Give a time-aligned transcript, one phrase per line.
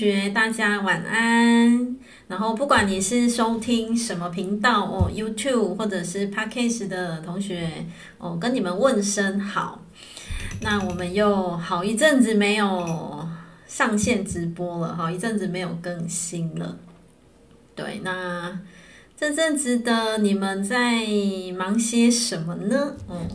[0.00, 1.94] 学，大家晚安。
[2.26, 7.68] 然后，不管你是收听什么频道哦，YouTube 或者是 Podcast 的同学
[8.16, 9.82] 哦，跟你们问声好。
[10.62, 13.28] 那我们又好一阵子没有
[13.66, 16.78] 上线直播了，好一阵子没有更新了。
[17.74, 18.58] 对，那
[19.14, 21.04] 这阵子的你们在
[21.58, 22.96] 忙些什么呢？
[23.06, 23.28] 嗯，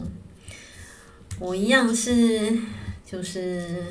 [1.39, 2.57] 我一样是，
[3.05, 3.83] 就是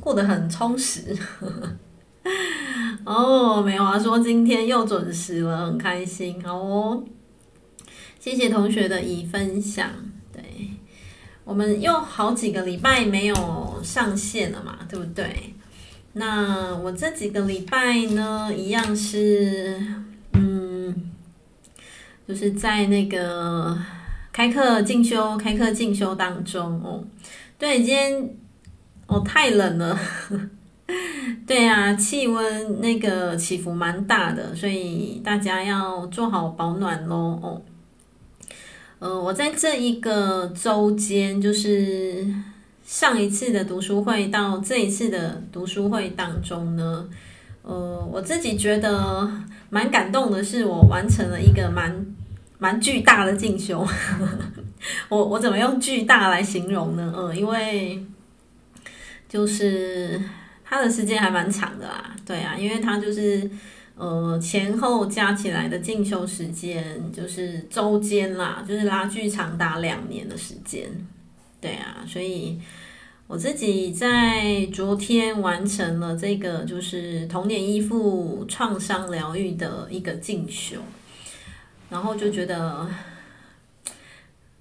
[0.00, 1.14] 过得很充实。
[1.38, 1.76] 呵呵
[3.04, 6.42] 哦，没有啊，说今天又准时了，很开心。
[6.46, 7.04] 哦，
[8.18, 9.90] 谢谢同学的已分享。
[10.32, 10.42] 对，
[11.44, 15.54] 我们又好几个礼拜没有上线了嘛，对不对？
[16.14, 19.80] 那我这几个礼拜呢，一样是，
[20.32, 21.10] 嗯，
[22.26, 23.78] 就是在那个
[24.32, 27.04] 开课进修、开课进修当中哦。
[27.58, 28.36] 对，今天
[29.06, 29.98] 哦太冷了。
[31.46, 37.38] 对啊，气温那个起伏蛮大的，所以大家要做好保暖喽。
[37.42, 37.62] 哦，
[38.98, 42.26] 呃，我在这一个周间，就是
[42.84, 47.06] 上一次的读书会到这一次的读书会当中呢，
[47.62, 49.30] 呃，我自己觉得
[49.68, 52.06] 蛮感动的，是我完成了一个蛮
[52.58, 53.86] 蛮巨大的进修。
[55.10, 57.12] 我我怎么用巨大来形容呢？
[57.14, 58.02] 呃，因为
[59.28, 60.18] 就是。
[60.70, 63.50] 他的时间还蛮长的啦，对啊，因为他就是
[63.96, 70.86] 呃前后加起来的进修时间就是周间啦，就是拉锯长达两年的时间，
[71.58, 72.60] 对啊，所以
[73.26, 80.76] 我自己在昨天完成了这个就是童年依附创伤疗愈的一个进修，
[81.88, 82.86] 然后就觉得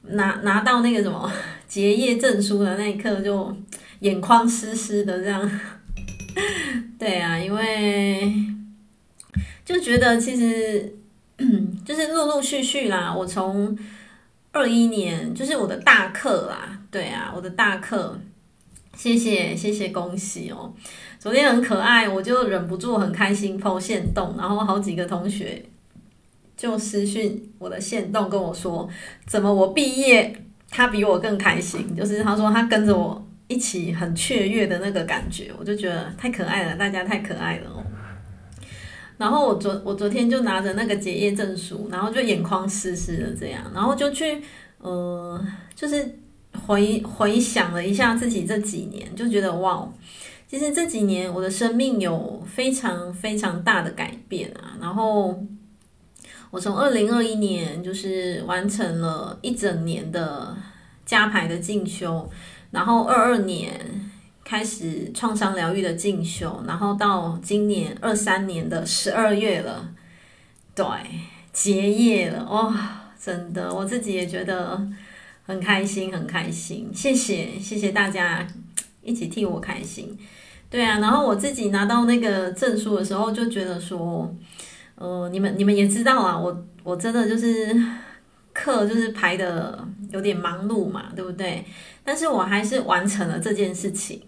[0.04, 1.30] 拿拿到那个什么
[1.68, 3.54] 结业证书的那一刻，就
[4.00, 5.52] 眼眶湿湿的这样。
[7.00, 8.34] 对啊，因为
[9.66, 10.96] 就觉得其实
[11.86, 13.14] 就是陆陆续续啦。
[13.14, 13.78] 我从
[14.52, 18.20] 二一年就是我的大课啦，对啊，我的大课，
[18.96, 20.74] 谢谢谢谢，恭喜哦！
[21.20, 25.64] 昨天很可爱，我就忍不住很开心 po 限动，然后好几个同学
[26.56, 28.88] 就私讯我的线动跟我说，
[29.26, 30.36] 怎么我毕业
[30.70, 31.96] 他比我更开心？
[31.96, 33.27] 就是他说他跟着我。
[33.48, 37.84] 一起很雀跃的那个感觉，我就觉得太可爱了，大家太可爱了哦。
[39.18, 44.42] 然后我昨我昨天就拿着那个结业证书，然后就眼眶湿湿的这样，然后就去
[44.80, 45.44] 呃，
[45.74, 46.20] 就是
[46.66, 49.92] 回回想了一下自己这几年，就觉得哇，
[50.48, 54.78] 其实这几年我的生命有非常非常大的改变啊。
[54.80, 55.44] 然后
[56.52, 60.56] 我从二零二一年就是完成了一整年的
[61.06, 62.30] 加牌的进修。
[62.72, 63.72] 然后二二年
[64.44, 69.90] 开始创伤疗愈的进修，然后到今年二三年的十二月了，
[70.74, 70.86] 对，
[71.52, 72.74] 结业了，哦，
[73.20, 74.88] 真的，我自己也觉得
[75.46, 78.48] 很开心，很开心，谢谢，谢谢大家
[79.02, 80.18] 一起替我开心，
[80.70, 84.34] 对啊，然后我自己拿到那个证书的时候，就觉得说，
[84.96, 87.76] 呃，你们你们也知道啊，我我真的就是
[88.54, 91.66] 课就是排的有点忙碌嘛，对不对？
[92.08, 94.22] 但是我还是完成了这件事情，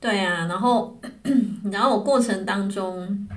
[0.00, 0.98] 对啊，然后，
[1.70, 3.28] 然后我过程当中，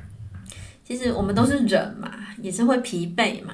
[0.83, 2.11] 其实我们都是人嘛，
[2.41, 3.53] 也是会疲惫嘛，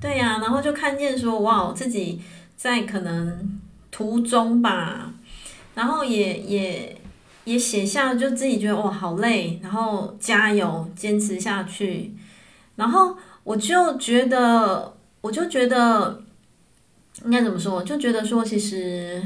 [0.00, 2.20] 对呀，然后就看见说，哇，自己
[2.56, 3.60] 在可能
[3.92, 5.12] 途中吧，
[5.76, 7.00] 然后也也
[7.44, 12.12] 也写下，就自己觉得哇，好累，然后加油，坚持下去，
[12.74, 16.20] 然后我就觉得，我就觉得。
[17.24, 17.82] 应该怎么说？
[17.82, 19.22] 就觉得说，其实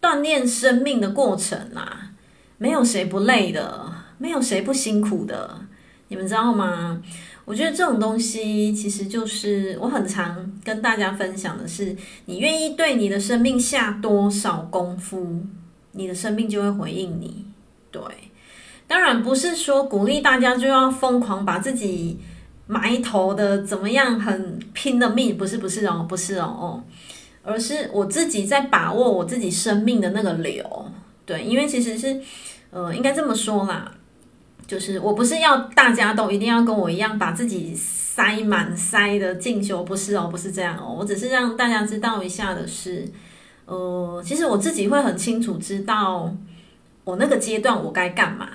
[0.00, 2.10] 锻炼生命的过程啊，
[2.58, 5.58] 没有谁不累的，没有谁不辛苦的。
[6.08, 7.00] 你们知道吗？
[7.44, 11.96] 我觉得这种东西其实就是我很常跟大家分享的是，
[12.26, 15.40] 你愿意对你的生命下多少功夫，
[15.92, 17.46] 你的生命就会回应你。
[17.90, 18.02] 对，
[18.86, 22.18] 当然不是说鼓励大家就要疯狂把自己
[22.66, 26.84] 埋头的怎么样，很拼的命，不是不是哦，不是哦哦。
[27.50, 30.90] 而是我自己在把握我自己生命的那个流，
[31.26, 32.20] 对，因为其实是，
[32.70, 33.90] 呃，应该这么说啦，
[34.66, 43.06] 就是我不是要大家都一定要跟我一样把自己塞满塞的进修，不是哦，不是这样哦，我只是让大家知道一下的是，
[43.66, 46.32] 呃，其实我自己会很清楚知道
[47.04, 48.48] 我那个阶段我该干嘛。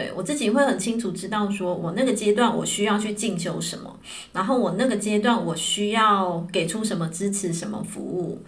[0.00, 3.94] 对，我自己会很清楚知道，说我那个阶段我需要去进修什么，
[4.32, 8.40] 然后我那个阶段我需要给出什么支持、什么服务。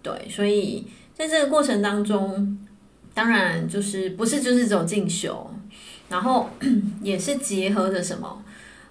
[0.00, 2.58] 对，所以在这个过程当中，
[3.12, 5.50] 当然就是不是就是走进修，
[6.08, 6.48] 然后
[7.02, 8.42] 也是结合着什么，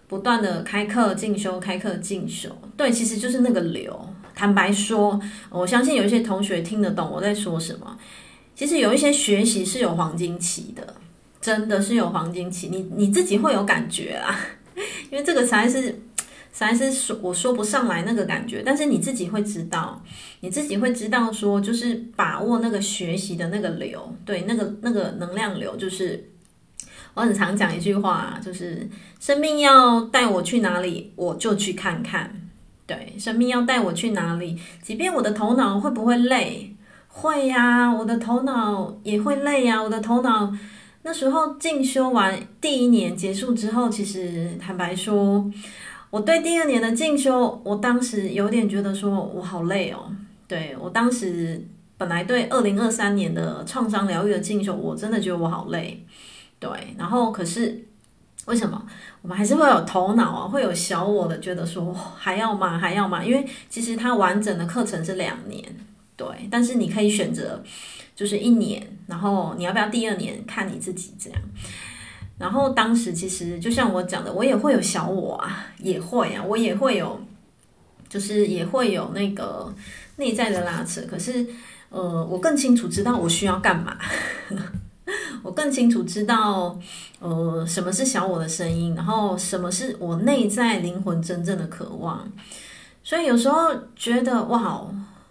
[0.08, 2.56] 不断的开课进修，开课进修。
[2.78, 4.08] 对，其实就是那个流。
[4.36, 5.20] 坦白说，
[5.50, 7.98] 我相信有一些同学听得懂我在说什么。
[8.54, 10.96] 其实有一些学习是有黄金期的，
[11.44, 14.36] 真的是有黄金期，你你自己会有感觉啊，
[15.12, 16.00] 因为这个才是。
[16.56, 20.00] 实在是说我说不上来那个感觉，但是你自己会知道，
[20.42, 26.30] 你自己会知道说，就是把握那个学习的那个流，对，那个那个能量流，就是
[27.16, 28.88] 我很常讲一句话，就是
[29.20, 32.32] 生命要带我去哪里，我就去看看。
[32.86, 36.76] 对，生命要带我去哪里，即便我的头脑会不会累，
[37.08, 40.54] 会呀，我的头脑也会累呀，我的头脑
[41.04, 45.50] 那时候进修完第一年结束之后，其实坦白说。
[46.10, 50.16] 我对第二年的进修，我当时有点觉得说，我好累哦。
[50.48, 51.60] 对，我当时
[51.98, 56.06] 本来对二零二三年的创伤疗愈的进修，我真的觉得我好累。
[56.60, 56.70] 对，
[57.00, 57.84] 然后可是
[58.46, 58.86] 为什么
[59.24, 62.78] 我们还是会有头脑啊，会有小我的觉得说还要吗？
[62.78, 63.26] 还要吗？
[63.26, 65.64] 因为其实它完整的课程是两年，
[66.16, 67.64] 对，但是你可以选择
[68.16, 71.42] 就是一年，然后你要不要第二年，看你自己这样。
[72.38, 77.22] 然后当时其实就像我讲的，我也会有小我啊，也会啊，我也会有，
[78.10, 79.74] 就是也会有那个
[80.18, 81.00] 内在的拉扯。
[81.10, 81.46] 可是，
[81.90, 83.96] 呃，我更清楚知道我需要干嘛，
[85.44, 86.78] 我更清楚知道，
[87.20, 92.28] 呃，什么是小我的声音，然后什么是我内在灵魂真正的渴望。
[93.04, 94.86] 所以有时候觉得哇，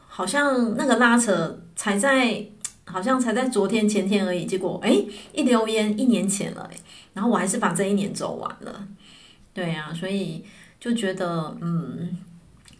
[0.06, 2.46] 好像那个拉扯才在。
[2.92, 6.68] 好像才在昨天前天而已，结果诶，一溜烟一年前了，
[7.14, 8.86] 然后我还是把这一年走完了，
[9.54, 10.44] 对啊，所以
[10.78, 12.18] 就觉得嗯，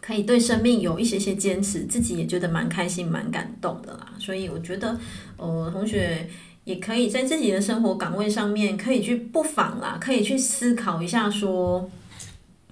[0.00, 4.12] 可以对生命有一些些坚持，自己也觉得蛮开心、蛮感动的啦。
[4.18, 4.98] 所以我觉得，
[5.38, 6.28] 呃，同学
[6.64, 11.90] 也可以在自己的生活岗位上面，可以去不妨啦，可以去思考一下，说，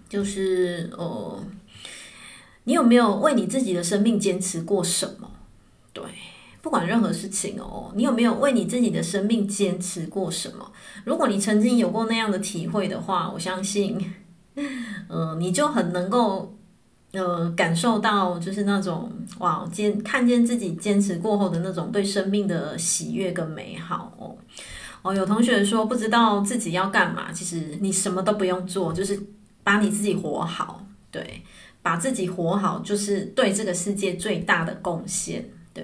[0.09, 1.43] 就是呃，
[2.65, 5.31] 你有没有为你自己的生命坚持过什么？
[5.93, 6.05] 对。
[6.63, 10.71] 不管任何事情哦，你有没有为你自己的生命坚持过什么？
[11.05, 13.99] 如果你曾经有过那样的体会的话，我相信，
[15.09, 16.55] 呃，你就很能够，
[17.13, 24.37] 呃，感受到就是那种哇，坚看见自己坚持过后的那种对生命的喜悦跟美好哦。
[25.03, 29.19] 哦，有同学说不知道自己要干嘛，其实你什么都不用做，就是
[29.63, 31.43] 把你自己活好，对，
[31.81, 35.43] 把自己活好，就是对这个世界最大的贡献，
[35.73, 35.83] 对。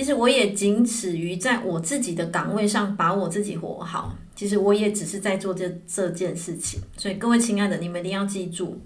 [0.00, 4.16] 其实我也仅止于在我自己的岗位上把我自己活好。
[4.34, 6.80] 其实我也只是在做这这件事情。
[6.96, 8.80] 所以各位亲爱的，你们一定要记住，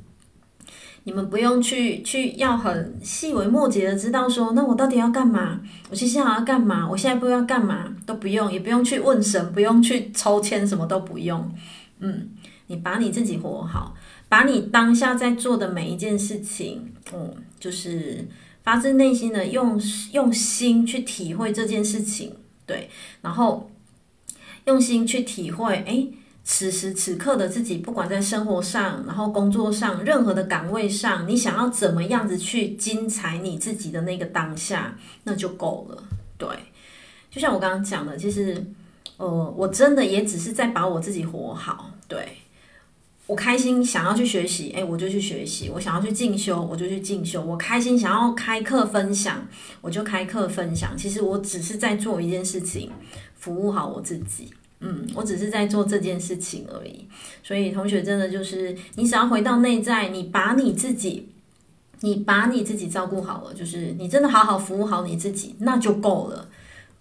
[1.05, 5.61] 你们不用去去要很细微末节的知道说，那我到底要干嘛？
[5.89, 6.91] 我接下来要干嘛？
[6.91, 7.95] 我现在不要干嘛？
[8.05, 11.49] 都不用，也不用去问神，不用去抽签，什么都不用。
[12.01, 12.29] 嗯，
[12.67, 13.95] 你把你自己活好，
[14.29, 18.27] 把你当下在做的每一件事情，嗯，就是。
[18.65, 19.81] 发自内心的用
[20.13, 22.35] 用心去体会这件事情，
[22.67, 22.91] 对，
[23.21, 23.71] 然后
[24.65, 26.11] 用心去体会，诶，
[26.43, 36.03] 此时此刻的自己，不管在生活上，然后工作上，任何的岗位上，你想要怎么样子去精彩你自己的那个当下，那就够了。
[36.39, 36.49] 对，
[37.31, 38.65] 就像我刚刚讲的，其实，
[39.19, 42.39] 呃，我真的也只是在把我自己活好，对。
[43.27, 47.43] 我开心想要去学习，诶，我就去学习；我想要去进修，我就去进修。
[47.43, 49.47] 我开心想要开课分享，
[49.81, 50.95] 我就开课分享。
[50.95, 52.91] 其实我只是在做一件事情，
[53.35, 54.51] 服务好我自己。
[54.81, 57.09] 嗯，我只是在做这件事情而已。
[57.43, 61.31] 所以同学真的就是，你只要回到内在，你把你自己，
[62.01, 66.47] 你把你自己照顾好了，就是你真的好好服务好你自己，那就够了。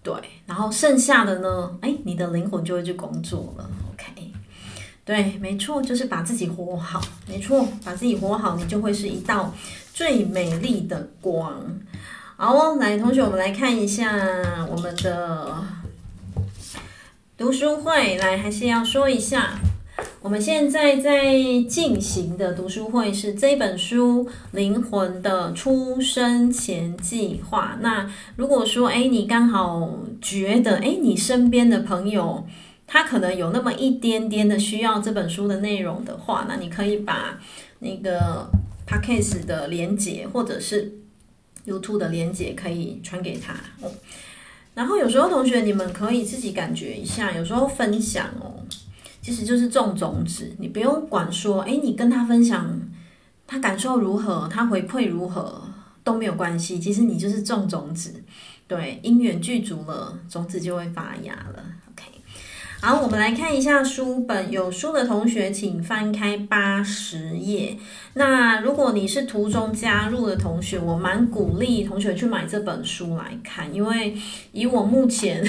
[0.02, 0.14] 对，
[0.46, 3.68] 然后剩下的呢，诶，你的灵魂就会去工作了。
[5.04, 7.00] 对，没错，就是把自己活好。
[7.28, 9.52] 没错，把自己活好，你就会是一道
[9.92, 11.62] 最美丽的光。
[12.36, 14.10] 好哦，来，同学，我们来看一下
[14.70, 15.62] 我们的
[17.36, 18.16] 读书会。
[18.16, 19.58] 来，还是要说一下，
[20.22, 21.34] 我们现在在
[21.68, 27.76] 进行的读书会是这本书《灵魂的出生前计划》。
[27.82, 32.46] 那如果说，哎，你刚好觉得，哎，你身边的朋友，
[32.94, 37.40] 他可能有那么一点点的需要这本书的内容的话，那你可以把
[37.80, 38.48] 那个
[38.86, 40.92] Podcast 的连接或者是
[41.66, 43.90] YouTube 的连接可以传给他哦。
[44.74, 48.62] 然后有时候同学你们可以自己感觉一下，有时候分享哦，
[49.20, 50.54] 其实就是种种子。
[50.60, 52.80] 你不用管说，诶，你跟他分享，
[53.44, 55.60] 他感受如何，他回馈如何
[56.04, 56.78] 都没有关系。
[56.78, 58.22] 其实你就是种种子，
[58.68, 61.64] 对，因缘具足了，种子就会发芽了。
[62.84, 67.78] 好，我们来看一下书本，有书的同学请翻开八十页。
[68.12, 74.14] 那如果你是途中加入的同学，我蛮鼓励同学去买这本书来看，因为
[74.52, 75.42] 以我目前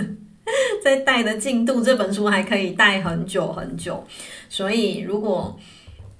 [0.82, 4.02] 在带的进度，这本书还可以带很久很久。
[4.48, 5.60] 所以如果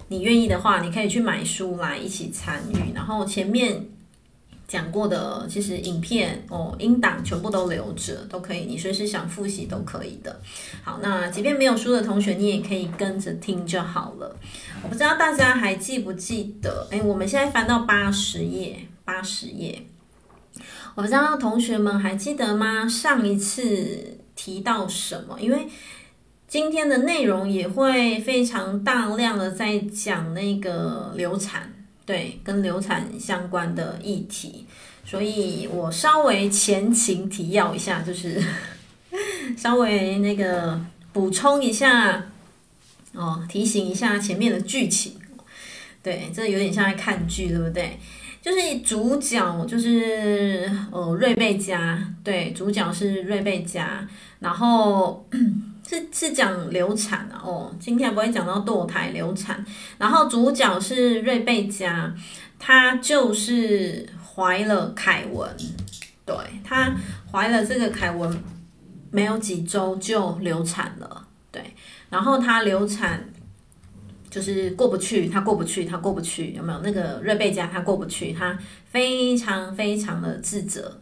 [0.09, 2.93] 你愿意的话，你可以去买书来一起参与。
[2.95, 3.87] 然后前面。
[4.71, 10.41] 讲过的其实影片哦，音档全部都留着，都可以，你随时想复习都可以的。
[10.85, 14.37] 好，那即便没有书的同学，你也可以跟着听就好了。
[14.85, 16.87] 我不知道大家还记不记得？
[16.93, 19.87] 诶，我们现在翻到八十页，八十页。
[20.95, 22.87] 我不知道同学们还记得吗？
[22.87, 25.37] 上一次提到什么？
[25.41, 25.67] 因为
[26.47, 31.75] 今天的内容也会非常大量的在讲那个流产。
[32.11, 34.67] 对，跟流产相关的议题，
[35.05, 38.43] 所以我稍微前情提要一下，就是
[39.57, 42.27] 稍微那个补充一下
[43.13, 45.13] 哦，提醒一下前面的剧情。
[46.03, 47.97] 对，这有点像在看剧，对不对？
[48.43, 54.05] 就是主角就是呃瑞贝加，对，主角是瑞贝加，
[54.41, 55.25] 然后。
[55.91, 59.65] 是是讲流产啊，哦，今天不会讲到堕胎流产，
[59.99, 62.15] 然后主角是瑞贝加，
[62.61, 65.51] 她就是怀了凯文，
[66.25, 66.95] 对，她
[67.33, 68.41] 怀了这个凯文
[69.11, 71.75] 没有几周就流产了，对，
[72.09, 73.29] 然后她流产
[74.31, 76.79] 就是过不去，她过不去，她过不去，有没有？
[76.85, 78.57] 那个瑞贝加她过不去，她
[78.87, 81.01] 非常非常的自责。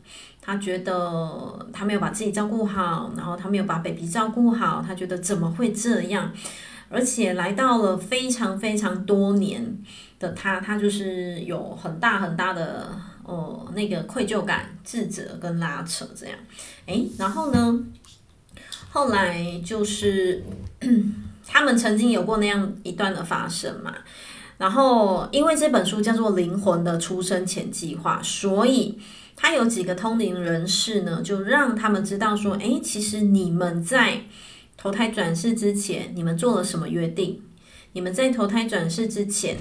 [0.49, 6.33] 他觉得他没有把自己照顾好，然后他没有把 baby 照顾好，他觉得怎么会这样？
[6.89, 9.63] 而且来到了非常非常多年
[10.19, 16.35] 的他，他就是有很大很大的哦那个愧疚感、自责跟拉扯这样。
[16.87, 17.81] 诶，然后呢，
[18.89, 20.43] 后来就是
[21.47, 23.95] 他们曾经有过那样一段的发生嘛。
[24.57, 28.99] 然后因为这本书叫做《灵魂的出生前计划》，所以。
[29.41, 34.23] 他有几个通灵人士呢，就让他们知道说，诶，其实你们在
[34.77, 37.41] 投胎转世之前，你们做了什么约定？
[37.93, 39.57] 你们在投胎转世之前，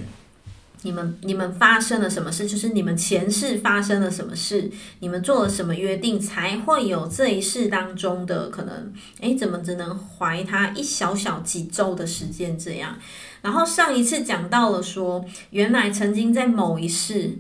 [0.81, 2.47] 你们你们发生了什么事？
[2.47, 4.71] 就是你们前世发生了什么事？
[4.99, 8.91] 你们做了什么约定，才会有这一世当中的可能？
[9.21, 12.97] 诶，怎么只能怀他一小小几周的时间这样？
[13.43, 17.37] 然后上一次讲到了说，原来曾经在某一世。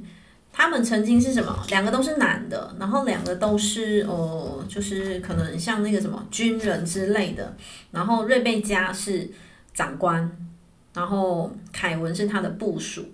[0.57, 1.63] 他们曾经是什么？
[1.69, 7.55] 两个都是男的，然后两个都是呃，就是可能像那个什么军人之类的。
[7.91, 9.29] 然后瑞贝加是
[9.71, 10.35] 长官，
[10.95, 13.05] 然后凯文是他的部属。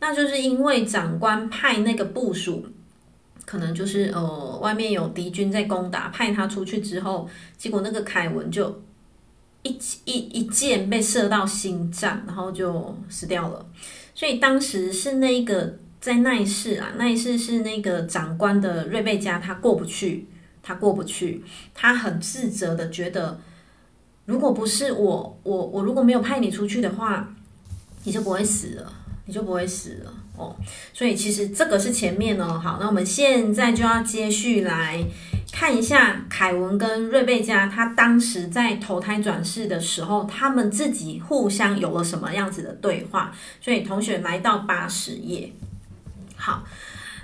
[0.00, 2.66] 那就是因为长官派那个部属，
[3.46, 8.82] 可能就是呃外面有敌军在攻打，派他出去之后，结果那个凯文就
[9.62, 9.70] 一
[10.04, 13.64] 一一箭被射到心脏，然后就死掉了。
[14.14, 15.78] 所以当时是那个。
[16.02, 20.26] 在那一世啊，那一世是那个长官的瑞贝加，他过不去，
[20.60, 23.38] 他过不去，他很自责的觉得，
[24.24, 27.32] 如果不是我，我我如果没有派你出去的话，
[28.02, 28.92] 你就不会死了，
[29.26, 30.56] 你就不会死了哦。
[30.92, 32.58] 所以其实这个是前面哦。
[32.58, 35.04] 好，那我们现在就要接续来
[35.52, 43.32] 看一下凯文跟瑞贝加，他当时在投胎转世的时候，他们自己互相有了什么样子的对话。
[43.60, 45.52] 所以同学来到八十页。
[46.44, 46.64] 好，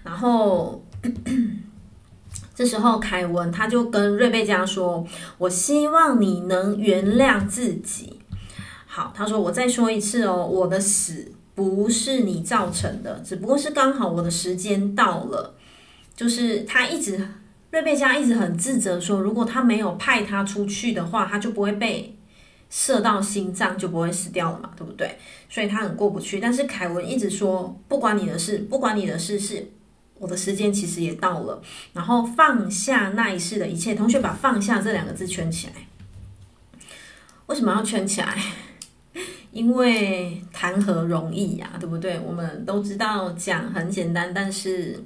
[0.05, 0.81] 然后
[2.55, 5.05] 这时候凯文他就跟瑞贝加说
[5.39, 8.21] ：“我希望你能原谅自己。”
[8.87, 15.57] 好，他说：“我再说一次哦，我的死不是你造成的，只不过是刚好我的时间到了。”
[16.15, 17.29] 就是他一直
[17.73, 22.17] 瑞贝加一直很自责说，如果他没有派他出去的话，他就不会被
[22.71, 25.19] 射到心脏，就不会死掉了嘛，对不对？
[25.49, 29.71] 所以他很过不去，但是凯文一直说不关你的事，不关你的事，是
[30.19, 33.95] 我的时间其实也到了，然后放下那一世的一切。
[33.95, 35.73] 同学把“放下”这两个字圈起来，
[37.47, 38.37] 为什么要圈起来？
[39.51, 42.21] 因为谈何容易呀，对不对？
[42.21, 45.03] 我们都知道讲很简单，但是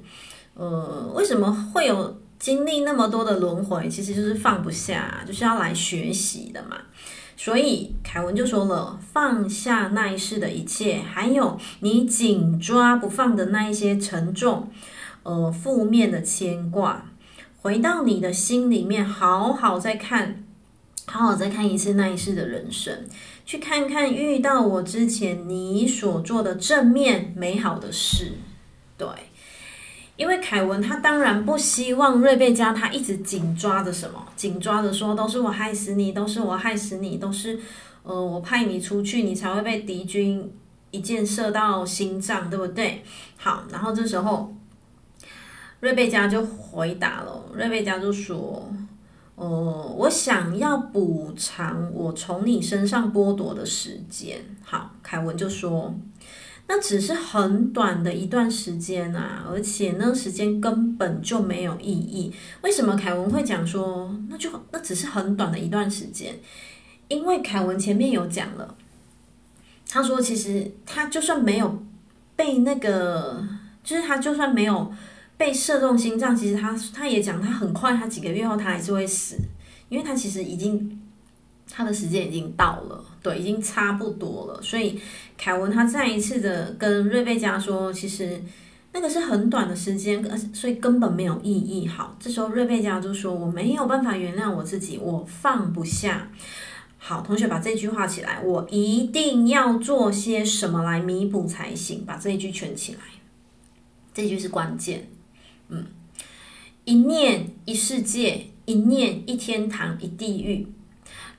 [0.53, 3.87] 呃，为什么会有经历那么多的轮回？
[3.87, 6.77] 其实就是放不下，就是要来学习的嘛。
[7.43, 14.69] 所以凯文就说了，放下那一世的一切，还有你紧抓不放的那一些沉重、
[15.23, 17.11] 呃负面的牵挂，
[17.61, 20.45] 回到你的心里面，好好再看，
[21.05, 23.03] 好好再看一次那一世的人生，
[23.45, 28.35] 去看看遇到我之前你所做的正面美好的事，
[28.97, 29.05] 对，
[30.15, 37.59] 因为凯文他当然不希望瑞贝加他一直紧抓着什么，紧抓着说都是我害死你，都是我害死你，都是
[38.03, 40.51] 呃我派你出去，你才会被敌军
[40.91, 43.03] 一箭射到心脏，对不对？
[43.37, 44.53] 好，然后这时候
[45.79, 48.71] 瑞贝加就回答了，瑞贝加就说。
[49.35, 54.39] 哦、呃，我想要补偿我从你身上剥夺的时间。
[54.63, 55.91] 好，凯文就说，
[56.67, 62.33] 那只是很短的一段时间啊，而且那时间根本就没有意义。
[62.61, 66.35] 为什么凯文会讲说，那就那只是很短的一段时间？
[67.07, 68.75] 因为凯文前面有讲了，
[69.89, 71.83] 他说其实他就算没有
[72.35, 73.43] 被那个，
[73.83, 74.93] 就是他就算没有。
[75.35, 79.35] 被射中心脏，其实他他也讲，他很快，他几个月后他还是会死，
[79.89, 81.01] 因为他其实已经
[81.69, 84.61] 他的时间已经到了，对，已经差不多了。
[84.61, 84.99] 所以
[85.37, 88.41] 凯文他再一次的跟瑞贝加说，其实
[88.91, 91.87] 那个是很短的时间，呃所以根本没有意义。
[91.87, 96.29] 好，这时候瑞贝加就说：“我没有办法原谅我自己，我放不下。”
[96.99, 102.05] 好，同学把这句话起来，我一定要做些什么来弥补才行。
[102.05, 102.99] 把这一句圈起来，
[104.13, 105.09] 这句是关键。
[105.69, 105.85] 嗯，
[106.85, 110.67] 一念一世界，一念一天堂，一地狱。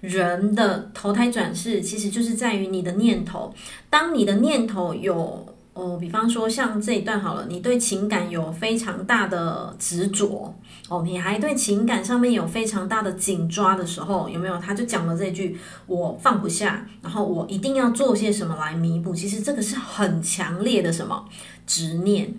[0.05, 3.55] 人的投胎转世，其实就是在于你的念头。
[3.89, 10.55] 当你的念头有哦，比方说像这一段好了，你对情感有非常大的执着
[10.89, 14.57] 哦，你还对情感上面有非常大的紧抓的时候，有没有？
[14.59, 19.13] 他就讲了这句：我放不下，然后我一定要做些什么来弥补。
[19.15, 21.25] 其实这个是很强烈的什么
[21.67, 22.33] 执念。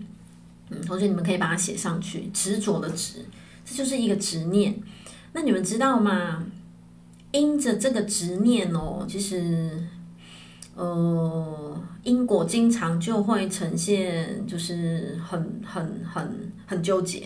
[0.69, 2.29] 嗯，同学，你们可以把它写上去。
[2.33, 3.25] 执着的执，
[3.65, 4.75] 这就是一个执念。
[5.33, 6.43] 那你们知道吗？
[7.35, 9.69] 因着这个执念哦，其实，
[10.73, 17.23] 呃，因果经常就会呈现，就是很、很、很、很纠结。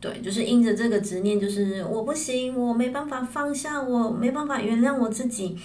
[0.00, 5.58] 对，就是因着这个执念，就是我不行，我没办法放下，我没办法原谅我自己。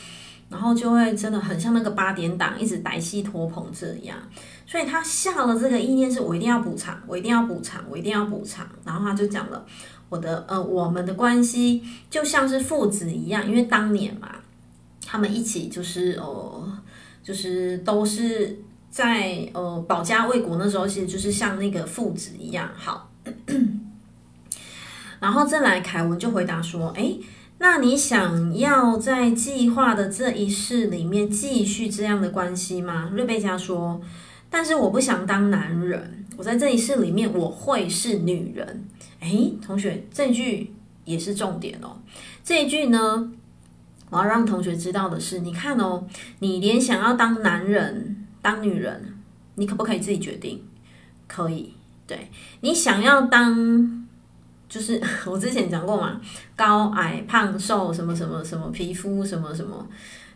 [0.49, 4.17] 然后就会真的很像那个八点档，一直白戏拖棚这样。
[4.65, 8.67] 所以他下了这个意念，是我一定要补偿，我一定要补偿，我一定要补偿。
[8.83, 9.65] 然后他就讲了，
[10.11, 14.29] 我的呃，我们的关系就像是父子一样，因为当年嘛，
[15.05, 16.77] 他们一起就是呃，
[17.23, 22.69] 就是都是在呃保家卫国那时候，其实就是像那个父子一样。
[22.75, 23.09] 好，
[25.21, 27.15] 然后再来，凯文就回答说，哎。
[27.63, 33.11] 那你想要在计划的这一世里面继续这样的关系吗？
[33.13, 34.01] 瑞贝加说
[34.51, 38.85] ：“但是我不想当男人，我在这一世里面我会是女人。”
[39.21, 40.73] 诶，同学，这句
[41.05, 41.97] 也是重点哦。
[42.43, 43.31] 这一句呢，
[44.11, 46.05] 我要让同学知道的是，你看哦，
[46.39, 49.17] 你连想要当男人、当女人，
[49.55, 50.63] 你可不可以自己决定？
[51.27, 51.73] 可以。
[52.05, 53.97] 对，你想要当。
[54.67, 56.21] 就是 我之前讲过嘛，
[56.55, 59.85] 高矮胖瘦什么什么什么皮肤什么什么，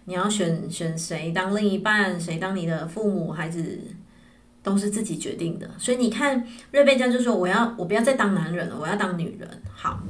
[0.04, 3.80] 你要选选谁当另一半，谁当你的父母，孩子
[4.66, 5.70] 都是自己决定的。
[5.78, 9.48] 所以你看瑞贝加就说，我要我不要再当男人了，我要当女人。
[9.74, 10.02] 好，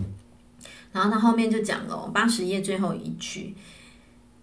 [0.92, 3.54] 然后他后面就讲了八十页最后一句，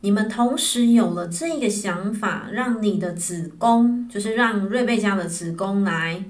[0.02, 6.22] 你们同时有了这个想法，让你的子宫，就是让瑞贝加的子宫来。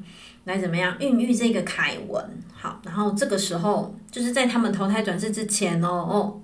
[0.44, 2.20] 来怎么样孕育这个凯文？
[2.52, 6.42] 好，然后这个时候就是在他们投胎转世之前哦哦，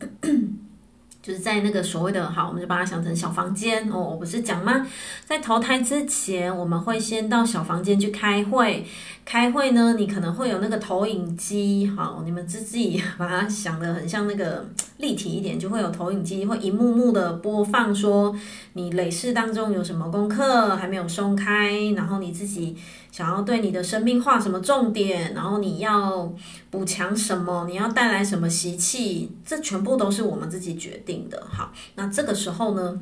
[1.29, 3.99] 就是在那个所谓的好，我们就把它想成小房间哦。
[3.99, 4.87] 我不是讲吗？
[5.27, 8.87] 在投胎之前，我们会先到小房间去开会。
[9.27, 14.65] 开会呢，你可能会有那个投影机，好，你们自己 把它想得很像那个
[14.99, 18.37] 立体一点，就会有投影机，会一幕幕的播放，说
[18.75, 22.77] 你累世当中有什么功课还没有松开，然后你自己。
[23.11, 26.33] 想要对你的生命画什么重点，然后你要
[26.71, 31.45] 补强什么，你要带来什么习气，这全部都是我们自己决定的。
[31.51, 33.01] 好，那这个时候呢，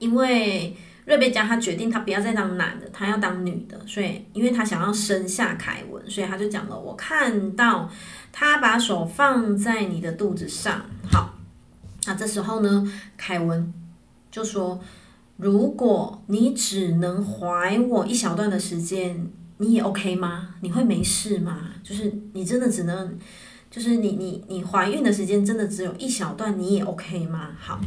[0.00, 7.90] 因为瑞贝加他决定他不要再当男的，他要当女的，所以因为他想要生下凯文，所以他就讲了：我看到
[8.30, 10.82] 他把手放在你的肚子上。
[11.10, 11.34] 好，
[12.06, 13.72] 那这时候呢，凯文
[14.30, 14.80] 就说。
[15.38, 20.50] 如果你只能怀我一小段的时间，你也 OK 吗？
[20.60, 21.70] 你会没事吗？
[21.82, 23.18] 就是你真的只能，
[23.68, 27.48] 就是你你你怀孕的时间真的只有一小段，你也 OK 吗？
[27.58, 27.80] 好，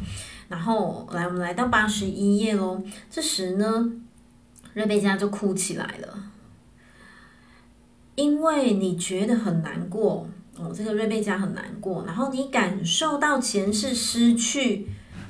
[0.48, 2.84] 然后来我们来到八十一页喽。
[3.10, 3.92] 这时呢，
[4.74, 6.32] 瑞贝加就哭起来了，
[8.16, 10.28] 因为你觉得很难过
[10.58, 14.88] 哦，这个瑞贝加很难过，然后你感受到前世失去。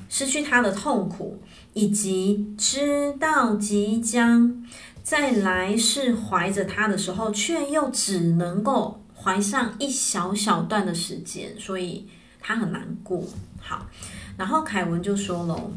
[0.08, 4.64] 失去他的痛苦，以及知道即将
[5.02, 12.06] 在来世怀着他的时候，却又只能够怀上一小小段的时间，所以
[12.38, 13.20] 他很难过。
[13.58, 13.88] 好，
[14.36, 15.70] 然后凯文就说了，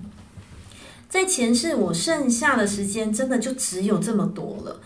[1.08, 4.80] 在前世我剩下的时间真的就只有这么多了。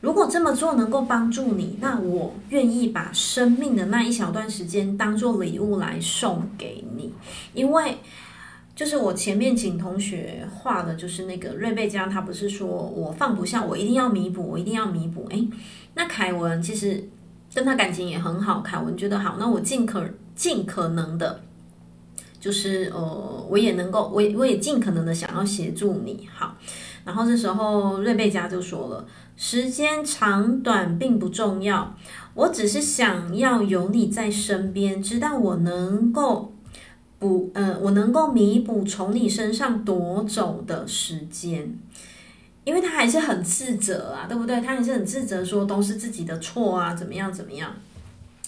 [0.00, 7.12] 如果这么做能够帮助你，那我愿意把生命的那一小段时间当做礼物来送给你。
[7.54, 7.98] 因为
[8.76, 15.26] 就是我前面请同学画的，就是那个瑞贝加，他不是说我放不下，我一定要弥补，我一定要弥补。
[15.30, 15.48] 诶，
[15.94, 17.08] 那凯文其实
[17.54, 21.40] 跟他感情也很好，凯文觉得好，那我尽可尽可能的，
[22.46, 26.28] 就是呃，我也能够，我我也尽可能的想要协助你。
[26.32, 26.56] 好，
[27.04, 29.04] 然后这时候瑞贝加就说了。
[29.36, 31.96] 时间长短并不重要，
[32.34, 36.54] 我只是想要有你在身边，直到我能够
[37.18, 41.76] 补，呃，我能够弥补从你身上夺走的时间，
[42.62, 44.60] 因为他还是很自责啊，对不对？
[44.60, 47.74] 他还是很自责，说都是自己的错啊，怎么样怎么样。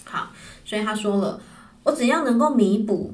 [0.05, 0.31] 好，
[0.63, 1.39] 所以他说了，
[1.83, 3.13] 我只要能够弥补，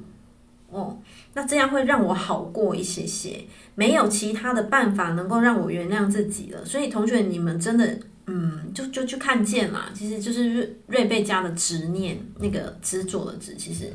[0.70, 1.00] 哦。
[1.34, 6.64] 那这样会让我好过一些些，没有其他的办法能够让我原谅自己了。
[6.66, 13.92] 所以同学，你们真的，嗯，就就去看见嘛，其实就是瑞瑞贝加的执念，那个执着的执，其实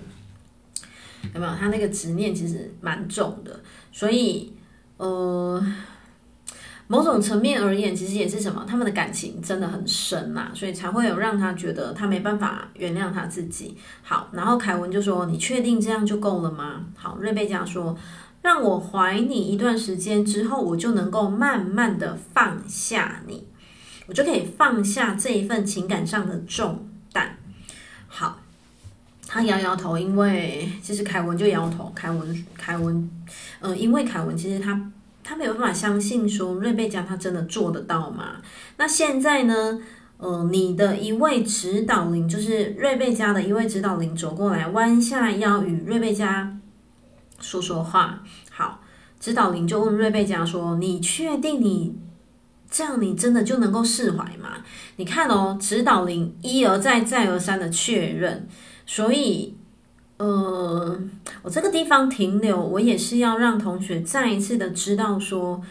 [1.34, 1.54] 有没有？
[1.54, 3.60] 他那个执念其实蛮重的，
[3.92, 4.52] 所以，
[4.96, 5.64] 呃。
[6.90, 8.66] 某种层面而言，其实也是什么？
[8.66, 13.76] 他们的感情真的很深呐，所以才会有让他觉得他没办法原谅他自己。
[14.02, 17.96] 好，然后凯文就说：“你确定这样就够了吗？”好，瑞贝加说
[18.42, 23.46] ：“让我怀你一段时间之后，我就能够慢慢的放下你，
[24.08, 27.36] 我就可以放下这一份情感上的重担。”
[28.08, 28.40] 好，
[29.28, 31.92] 他摇摇头，因为其实凯文就摇头。
[31.94, 33.08] 凯文，凯文，
[33.60, 34.90] 呃，因为凯文其实他。
[35.30, 38.42] 他没有办法相信说瑞贝加他真的做得到吗？
[38.78, 39.80] 那现在呢？
[40.18, 46.58] 呃，你的一位指导灵，就是瑞贝加的一位指导灵走过来，弯下腰与瑞贝加
[47.38, 48.24] 说说话。
[48.50, 48.80] 好，
[49.20, 51.96] 指导灵就问瑞贝加说：“你确定你
[52.68, 54.64] 这样，你真的就能够释怀吗？”
[54.96, 58.48] 你看哦，指导灵一而再、再而三的确认，
[58.84, 59.56] 所以。
[60.20, 61.00] 呃，
[61.40, 65.62] 我这个地方停留，我也是要让同学再一次的知道说，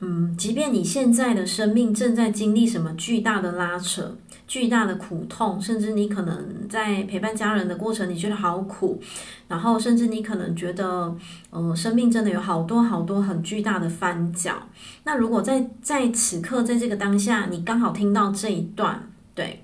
[0.00, 4.16] 嗯，即便你现在的生命正在经历什么巨大的拉扯、
[4.48, 9.00] 巨大的苦痛，甚至你可能在陪伴家人的过程，你觉得好苦，
[9.46, 11.14] 然后甚至你可能觉得，
[11.50, 14.66] 呃，生命真的有好多好多很巨大的翻搅。
[15.04, 19.62] 那如果在在此刻，在这个当下，你刚好听到这一段，对，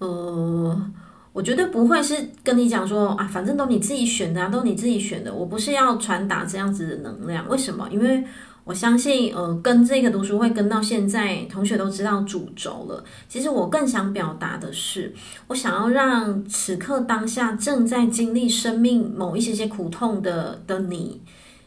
[0.00, 0.90] 呃。
[1.38, 5.32] 我绝对不会是跟你讲说啊，反正都你自己选的啊，都你自己选的。
[5.32, 7.88] 我不是要传达这样子的能量，为什么？
[7.92, 8.24] 因为
[8.64, 13.04] 我相信，呃，跟这个读书会跟到现在，同学都知道主轴了。
[13.28, 15.14] 其实我更想表达的是，
[15.46, 21.20] 我想要让此刻当下正在经历生命某一些些苦痛的的你，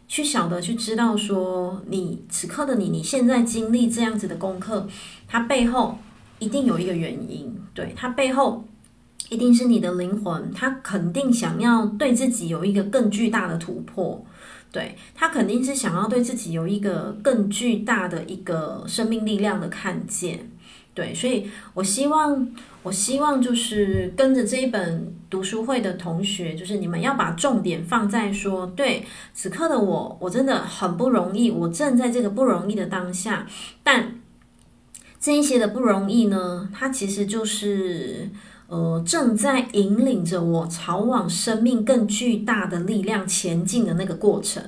[0.05, 4.85] 去晓得去知道说，你此刻的你，你现在经历这样子的功课，
[5.29, 5.97] 它背后
[6.39, 8.65] 一定有一个原因，对，它背后。
[9.29, 14.25] 一定是你的灵魂，他肯定想要对自己有一个更巨大的突破，
[14.71, 20.51] 对，他肯定是想要对自己有一个更巨大的一个生命力量的看见，
[20.93, 22.45] 对，所以我希望，
[22.83, 33.47] 我希望就是跟着这一本读书会的同学，就是你们要把重点放在说，对，此刻的我，我真的很不容易，我正在这个不容易的当下，
[33.81, 34.19] 但
[35.21, 38.29] 这一些的不容易呢，它其实就是。
[38.71, 44.63] 呃，正在引领着我朝往生命更巨大的力量前进的那个过程，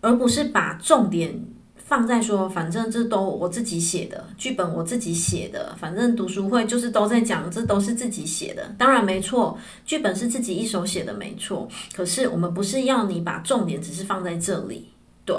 [0.00, 1.40] 而不是把重点
[1.76, 8.74] 放在说，反正这都我自己写的剧本，我自己写的，反正读书会就是都在讲，这都是自己写的。
[8.76, 11.68] 当然没错，剧本是自己一手写的，没错。
[11.94, 14.88] 可是我们不是要你把重点只是放在这里，
[15.24, 15.36] 对。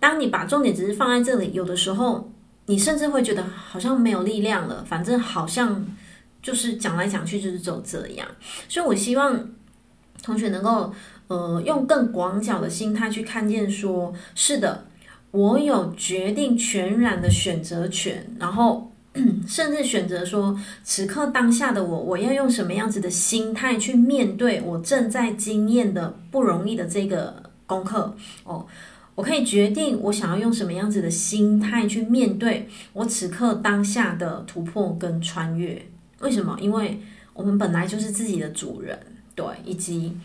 [0.00, 2.32] 当你把重点只是放在这里，有的时候
[2.64, 5.86] 你甚至会觉得好像没有力量了，反正好像。
[6.46, 8.28] 就是讲来讲去就是走这样，
[8.68, 9.50] 所以我希望
[10.22, 10.94] 同学能够
[11.26, 14.86] 呃用更广角的心态去看见说，说是的，
[15.32, 18.92] 我有决定全然的选择权，然后
[19.48, 28.64] 甚至选择说此刻当下的我，我要用什么样子的心态去面对我正在经验的不容易的这个功课哦，
[29.16, 35.84] 我可以决定我想要用什么样子的心态去面对我此刻当下的突破跟穿越。
[36.20, 36.56] 为什么？
[36.60, 37.00] 因为
[37.32, 38.98] 我们本来就是自己的主人，
[39.34, 40.16] 对，以及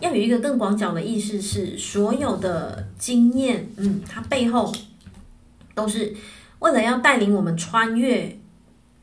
[0.00, 4.74] 要有一个更广角的意识，是所有的经验，嗯，它背后
[5.74, 6.14] 都是
[6.60, 8.38] 为了要带领我们穿越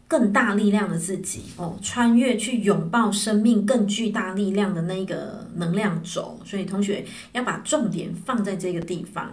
[0.08, 6.40] 更大力量的自己哦，穿越去拥抱生命更巨大力量的那个能量轴。
[6.46, 9.32] 所以同学要把重点放在这个地方。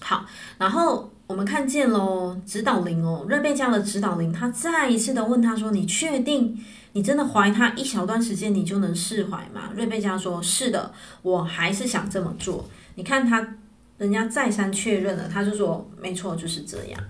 [0.00, 0.26] 好，
[0.58, 13.56] 然后我们看见喽，指导灵哦，瑞贝加的指导灵，他再一次的问他说：“你确定你真的怀他一小段时间，你就能释怀吗？”瑞贝加说：“是的，我还是想这么做。”你看他，
[13.96, 17.00] 人家再三确认了，他就说：“没错，就是这样。”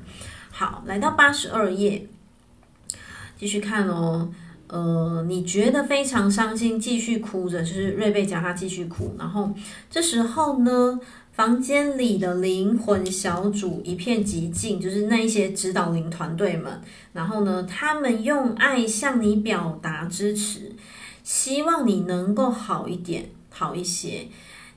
[0.53, 2.07] 好，来到八十二页，
[3.37, 4.33] 继续看哦。
[4.69, 9.53] 呃，你觉得非常伤心，继续哭着，就是瑞贝加他继续哭，然后
[9.91, 11.01] 这时候呢？
[11.35, 16.81] 房间里的灵魂小组一片寂静，就是那一些指导灵团队们。
[17.13, 20.71] 然后呢，他们用爱向你表达支持，
[21.25, 24.29] 希望你能够好一点，好一些，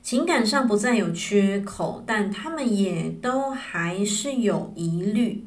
[0.01, 2.03] 情感上不再有缺口。
[2.07, 5.45] 但他们也都还是有疑虑。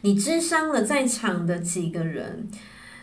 [0.00, 2.48] 你咨商了在场的几个人，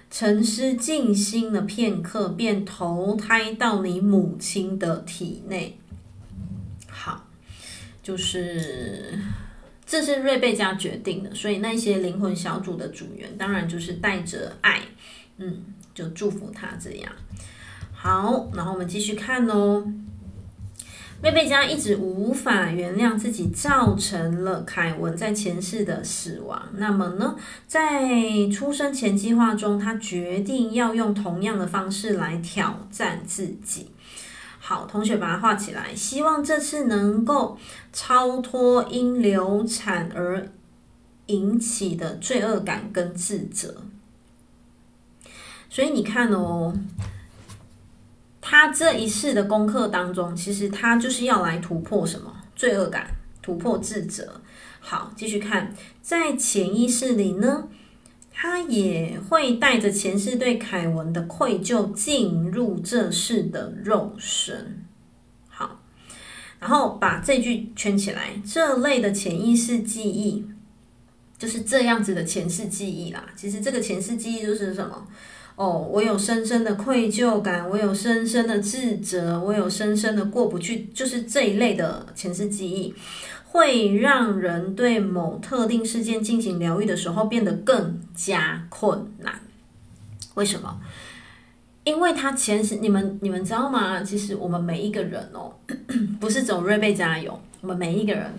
[0.09, 5.77] 沉思静心了片刻，便投胎到你母亲的体内。
[8.07, 9.19] 就是，
[9.85, 14.79] 这是瑞贝加决定的，所以那些灵魂小组的组员当然就是带着爱，
[15.35, 15.61] 嗯，
[15.93, 17.11] 就祝福他这样。
[17.91, 19.85] 好，然后我们继续看哦。
[21.21, 27.35] 瑞贝加一直无法原谅自己造成了凯文在前世的死亡，那么呢，
[27.67, 33.91] 在出生前计划中，他决定要用同样的方式来挑战自己。
[34.69, 35.95] 好，同学把它画起来。
[35.95, 37.57] 希望这次能够
[37.93, 40.45] 超脱因流产而
[41.27, 43.73] 引起的罪恶感跟自责。
[45.69, 46.77] 所以你看哦，
[48.41, 52.29] 他这一世的功课当中，其实他就是要来突破什么？
[52.53, 53.09] 罪恶感，
[53.41, 54.41] 突破自责。
[54.81, 57.69] 好，继续看，在潜意识里呢，
[58.39, 64.85] 他也会带着前世对凯文的愧疚进入这世的肉身。
[65.49, 65.79] 好，
[66.59, 68.39] 然后把这句圈起来。
[68.45, 70.45] 这类的潜意识记忆
[71.39, 73.25] 就是这样子的前世记忆啦。
[73.35, 75.07] 其实这个前世记忆就是什么？
[75.55, 82.93] 哦，我有深深的愧疚感，我有深深的自责，我有深深的过不去，就是这一类的前世记忆。
[83.49, 89.41] 会让人对某特定事件进行疗愈的时候变得更加困难。
[90.35, 90.79] 为什么？
[91.83, 94.03] 因为他前世，你们你们知道吗？
[94.03, 95.55] 其实我们每一个人哦，
[96.19, 98.29] 不是走瑞贝加油，我们每一个人，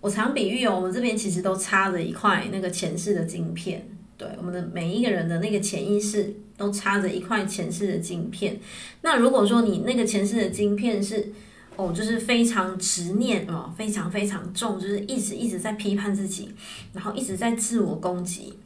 [0.00, 3.86] 我常比喻哦，我们这边其实都插着一块那个前世的晶片。
[4.16, 8.60] 对，我们的每一个人的那个潜意识都插着一块前世的晶片。
[9.02, 11.32] 那如果说你那个前世的晶片是
[11.80, 16.54] 哦，就是非常执念哦，非常非常重，就是一直一直在批判自己，
[16.92, 18.58] 然后一直在自我攻击，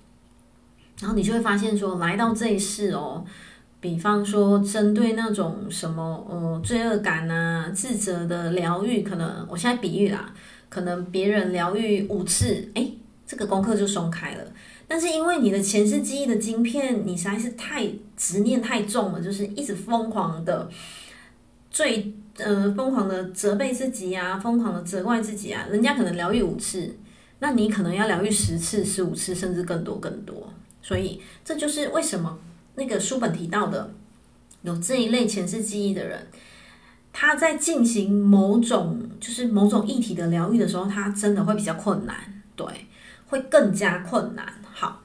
[1.00, 3.24] 然后你就会发现说，来到这一世哦，
[3.80, 10.34] 比方说针对那种什么呃罪恶感啊、自责的疗愈，可能我现在比喻啦，
[10.68, 12.90] 可能别人疗愈五次，哎，
[13.24, 14.44] 这个功课就松开了，
[14.88, 20.68] 但是因为你的前世记忆的晶片，你实在是太执念太重了，就是一直疯狂的
[21.70, 22.12] 最。
[22.36, 26.96] 呃，疯狂的责备自己啊，疯狂的责怪自己啊，人家可能疗愈五次，
[27.38, 30.52] 那你可能要疗愈十次、十五次，甚至更多更多。
[30.82, 32.38] 所以这就是为什么
[32.74, 33.94] 那个书本提到的，
[34.62, 36.26] 有这一类前世记忆的人，
[37.12, 42.66] 他在进行某种就是某种议题的疗愈的时候，他真的会比较困难，对，
[43.28, 44.52] 会更加困难。
[44.72, 45.03] 好。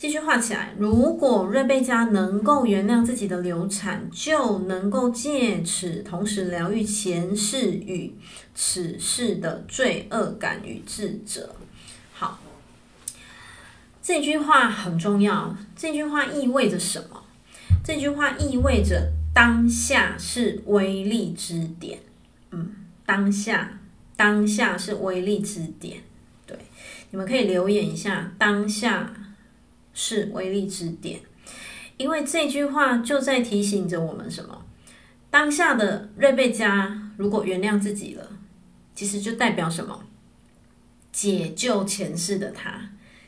[0.00, 0.72] 继续画起来。
[0.78, 8.14] 如果瑞贝加能够原谅自己的流产，就能够借此同时疗愈前世与
[8.54, 11.54] 此世的罪恶感与自责。
[12.14, 12.38] 好，
[14.02, 15.54] 这句话很重要。
[15.76, 17.22] 这句话意味着什么？
[17.84, 21.98] 这句话意味着当下是威力之点。
[22.52, 23.78] 嗯，当下，
[24.16, 25.98] 当下是威力之点。
[26.46, 26.56] 对，
[27.10, 29.12] 你们可以留言一下，当下。
[30.02, 31.20] 是威力之点，
[31.98, 34.64] 因为这句话就在提醒着我们什么？
[35.30, 38.26] 当下的瑞贝加如果原谅自己了，
[38.94, 40.04] 其实就代表什么？
[41.12, 42.80] 解救前世的他，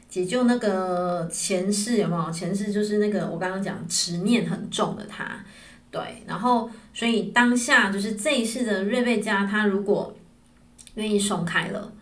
[0.08, 2.32] 解救那个前世有没有？
[2.32, 5.44] 前世就是那个我刚刚讲执念很重的他，
[5.90, 6.22] 对。
[6.26, 10.16] 然后，所以当下就是这一世的瑞贝加，他如果
[10.94, 11.92] 愿意松开了，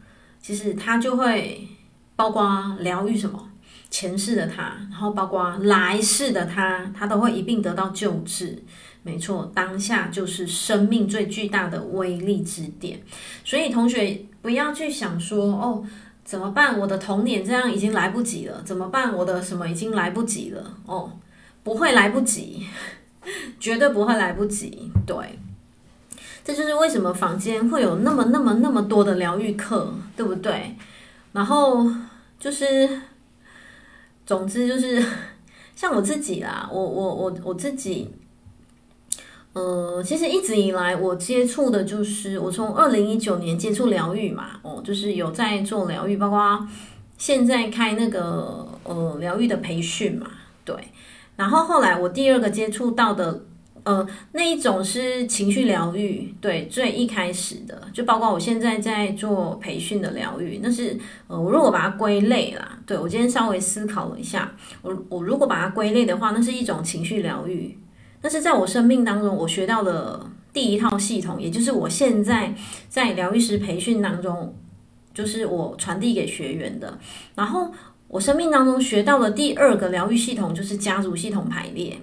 [0.40, 1.66] 其实他就会
[2.14, 3.49] 包括疗愈什么？
[3.90, 8.62] 前世的他，然后包括来世的他，他都会一并得到救治。
[9.02, 13.00] 没错，当下就是生命最巨大的威力之点。
[13.44, 15.84] 所以同学不要去想说哦，
[16.22, 16.78] 怎么办？
[16.78, 19.12] 我的童年这样已经来不及了，怎么办？
[19.14, 20.76] 我的什么已经来不及了？
[20.84, 21.10] 哦，
[21.64, 22.66] 不会来不及，
[23.58, 24.92] 绝对不会来不及。
[25.06, 25.16] 对，
[26.44, 30.76] 这就是为什么房间会有那么那么那么多的疗愈课，对不对？
[31.32, 31.86] 然后
[32.38, 33.00] 就是，
[34.30, 35.02] 总之就是。
[35.80, 38.06] 像我自己啦，我我我我自己，
[39.54, 46.68] 呃，其实一直以来我接触的就是我从二零一九年接触疗愈嘛，哦，就是有在做疗愈，包括
[47.16, 50.26] 现在开那个呃疗愈的培训嘛，
[50.66, 50.76] 对，
[51.36, 53.44] 然后后来我第二个接触到的。
[53.84, 67.78] 呃，那一种是情绪疗愈，对，最一开始的，就包括我现在在做培训的疗愈，那是呃，我如果把它归类啦，对，我今天稍微思考了一下，我我如果把它归类的话，那是一种情绪疗愈，
[68.22, 72.54] 那是在我生命当中我学到的第一套系统，也就是我现在
[72.88, 74.54] 在疗愈师培训当中，
[75.14, 76.98] 就是我传递给学员的，
[77.34, 77.72] 然后
[78.08, 81.98] 我生命当中学到的第二个疗愈系统就是家族系统排列。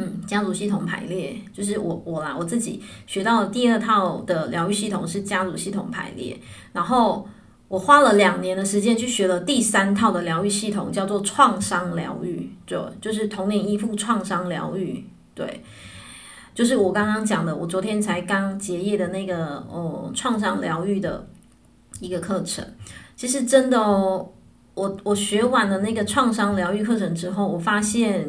[0.00, 6.38] 嗯，家族系统排列就是我我啦，我自己学到的第二套的疗愈系统是家族系统排列，
[6.72, 7.28] 然后
[7.66, 15.64] 我花了两年的时间去学了第三套的疗愈系统，叫做创伤疗愈，就就是童年依附创伤疗愈，对，
[16.54, 21.26] 就是我刚刚讲的，我昨天才刚结业的那个哦，创伤疗愈的
[21.98, 22.64] 一个课程，
[23.16, 24.30] 其实真的哦，
[24.74, 28.24] 我我学完了那个创伤疗愈课程之后，我发现。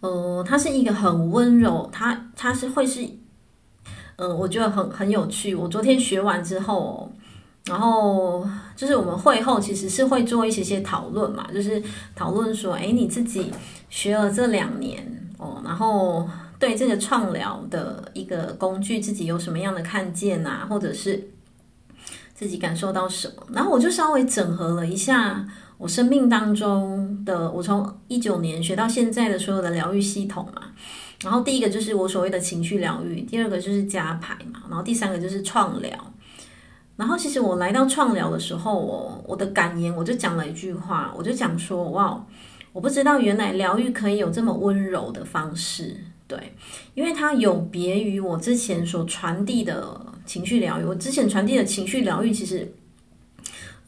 [0.00, 3.04] 呃，他是一个很温柔，他他是会是，
[4.14, 5.54] 呃，我觉得很很有趣。
[5.54, 7.10] 我昨天学完之后，
[7.64, 11.82] 然后就是我们会后其实是会做一些些讨论嘛，就是
[12.14, 13.52] 讨论说，哎，你自己
[13.90, 16.28] 学了这两年哦，然后
[16.60, 21.30] 对这个创疗的一个工具，自己有什么样的看见啊，或者是
[22.34, 23.42] 自己感受到什么？
[23.52, 25.44] 然后我就稍微整合了一下。
[25.78, 30.60] 我生命当中的，我从一九年学到现在的所有的疗愈系统嘛，
[31.22, 35.92] 然后第一个就是我所谓的情绪疗愈，第二个就是加排嘛，然后第三个就是创疗。
[36.96, 42.26] 然后其实我来到创疗的时候，我我的感言我就讲了一句话，我就讲说，哇，
[42.72, 46.54] 我不知道原来疗愈可以有这么温柔的方式，对，
[46.94, 52.74] 因为它有别于我之前所传递的情绪疗愈，我之前传递的情绪疗愈其实。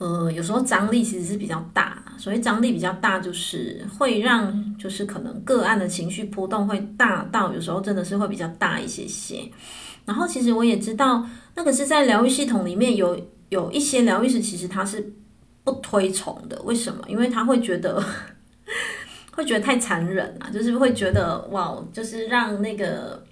[0.01, 9.47] 呃，有时候张力其实是比较大，所以张力比较大，就是会让就是可能个案的情绪波动会大到有时候真的是会比较大一些些。
[10.07, 15.13] 然后其实我也知道，那个是在疗愈系统里面有有一些疗愈师其实他是
[15.65, 17.05] 不推崇的，为什么？
[17.07, 18.03] 因为他会觉得
[19.37, 23.23] 会觉得太残忍啊，就是会觉得哇，就是让那个。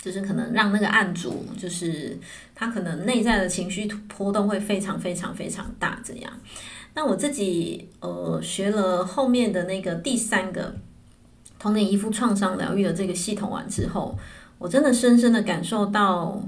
[0.00, 2.16] 就是可能让那个案主，就是
[2.54, 6.32] 他可能内在的情绪波动会非常非常非常大，这样。
[6.94, 10.74] 那我自己呃学了后面的那个第三个
[11.58, 14.16] 童年依附创伤疗愈的这个系统完之后，
[14.58, 16.42] 我真的深深的感受到，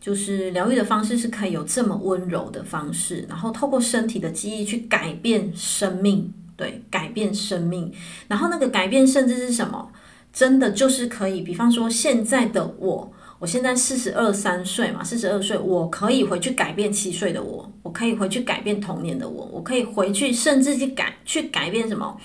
[0.00, 7.92] 就是疗愈的方式是可以有这么温柔的方式，然后透过身体的记忆去改变生命，对，改变生命。
[8.28, 9.90] 然后那个改变甚至是什么？
[10.34, 22.18] 真的就是可以，比方说现在的我，我现在四十二三岁嘛，四十二岁，我可以回去改变七岁的我，我可以回去改变童年的我，我可以回去甚至去改去改变什么？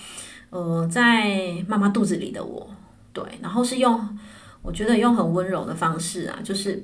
[0.49, 2.67] 呃，在妈妈肚子里的我，
[3.13, 4.17] 对，然后是用
[4.63, 6.83] 我觉得用很温柔的方式啊，就是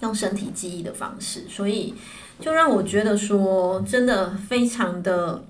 [0.00, 1.94] 用身体记忆的方式，所以
[2.40, 5.44] 就让我觉得说真的非常的，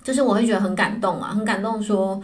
[0.00, 2.22] 就是我会觉得很感动啊，很感动说。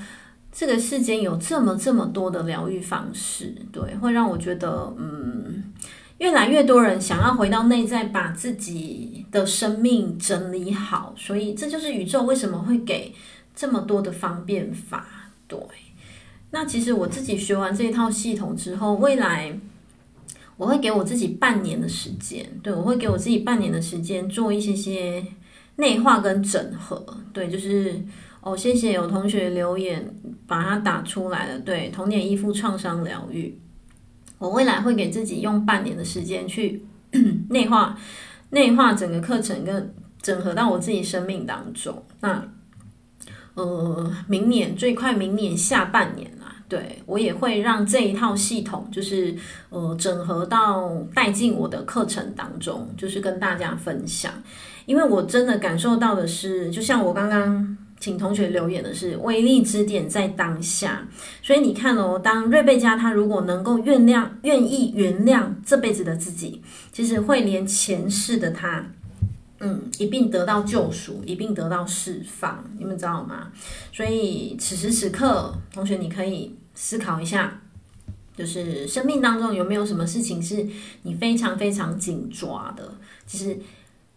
[0.59, 5.73] 这个世间有这么这么多的疗愈方式，对，会让我觉得，嗯，
[6.19, 13.15] 越来越多人想要回到内在，把自己的生命整理好，所以这就是宇宙为什么会给
[13.55, 15.57] 这么多的方便法，对。
[16.51, 19.57] 那其实我自己学完这一套系统之后，未来
[20.57, 25.25] 我会给我自己半年的时间，对，我会给我自己半年的时间做一些些
[25.77, 28.03] 内化跟整合，对，就是。
[28.41, 30.15] 哦，谢谢有同学留言
[30.47, 31.59] 把它打出来了。
[31.59, 33.59] 对，童年依附创伤疗愈，
[34.39, 36.83] 我未来会给自己用半年的时间去
[37.51, 37.99] 内化、
[38.51, 42.03] 内化整个课程跟整合到我自己生命当中。
[42.21, 42.43] 那
[43.55, 49.35] 呃，明年最快明年下半年啦，对，我也会让这一套系统就是
[49.69, 54.33] 呃整合到带进我的课程当中，就是跟大家分享。
[54.87, 57.77] 因为我真的感受到的是，就像我刚刚。
[58.01, 61.09] 请同学留言的是威力之点在当下，
[61.43, 68.87] 所以你看哦，当瑞贝加他如果能够原谅、愿意原谅这辈子的自己，其实会连前世的他，
[69.59, 73.51] 嗯，一并得到救赎，一并得到释放，你们知道吗？
[73.93, 77.61] 所以此时此刻，同学你可以思考一下，
[78.37, 80.65] 就是生命当中有没有什么事情是
[81.03, 82.95] 你非常非常紧抓的？
[83.27, 83.59] 其实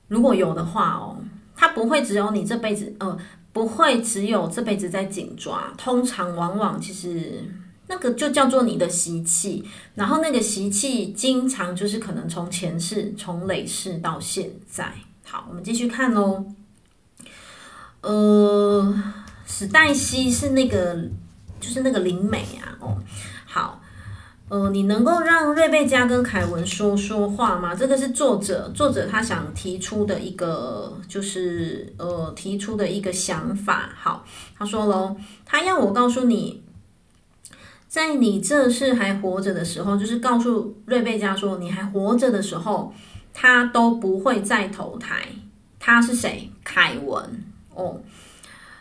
[0.07, 1.17] 如果有的话哦，
[1.55, 3.17] 它不会只有你这辈子，呃。
[3.53, 7.43] 不会只有这辈子在紧抓，通常往往其实
[7.87, 9.63] 那个就叫做你的习气，
[9.95, 14.93] 然后那个习气经常就是可能从前世、从累世到现在。
[15.25, 16.45] 好，我们继续看喽。
[18.01, 19.03] 呃，
[19.45, 21.09] 史黛西是那个，
[21.59, 22.77] 就是那个灵美啊。
[22.79, 22.97] 哦，
[23.45, 23.80] 好。
[24.51, 27.73] 呃，你能够让瑞贝加跟凯文说说话吗？
[27.73, 33.91] 这个是作者，作者他想提出的一个，就是呃，提出的一个想法。
[33.95, 34.25] 好，
[34.59, 36.61] 他说喽，他要我告诉你，
[37.87, 42.93] 在你这世还活着的时候，就是告诉瑞贝加说，你还活着的时候，
[43.33, 45.29] 他都不会再投胎。
[45.79, 46.51] 他是谁？
[46.65, 48.01] 凯文哦，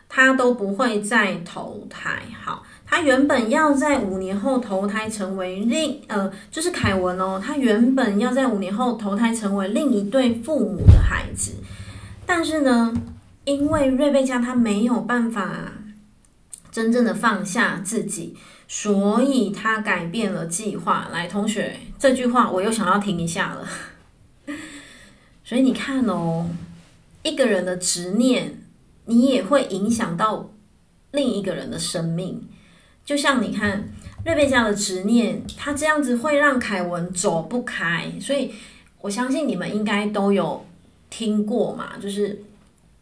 [0.09, 2.25] 他都不会再投胎。
[2.43, 2.65] 好。
[2.91, 11.53] 他原本要在五年后投胎成为另呃，就是凯文哦，他原本要在五年后投胎成为另一对父母的孩子，
[12.27, 12.93] 但是呢，
[13.45, 15.73] 因为瑞贝加他没有办法
[16.73, 18.37] 真正的放下自己，
[18.67, 21.09] 所以他改变了计划。
[21.13, 23.69] 来，同学，这句话我又想要停一下了。
[25.45, 26.51] 所以你看哦，
[27.23, 28.61] 一个人的执念，
[29.05, 30.51] 你也会影响到
[31.13, 32.49] 另一个人的生命。
[33.11, 33.83] 就像你看
[34.25, 38.55] 瑞贝加的执念，他这样子会让凯文走不开，所以
[39.01, 40.65] 我相信你们应该都有
[41.11, 42.41] 听过嘛，就是，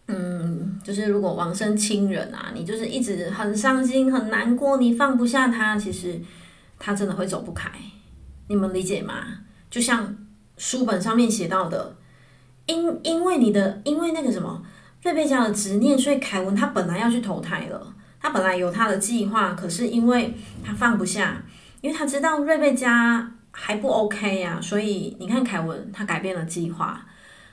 [0.07, 6.19] 嗯，就是如果往生亲人啊，你就是一直很伤心、很难过，你放不下他，其实
[6.79, 7.71] 他真的会走不开，
[8.47, 9.15] 你们理解吗？
[9.69, 10.17] 就像
[10.57, 11.95] 书本上面写到的，
[12.65, 14.63] 因因为你的因为那个什么
[15.03, 17.95] 瑞贝加的执念，所以凯文他本来要去投胎了。
[18.21, 21.43] 他本来有他的计划，可是因为他放不下，
[21.81, 27.07] 因为他知道瑞贝加还不 OK 呀、所以你看凯文他改变了计划。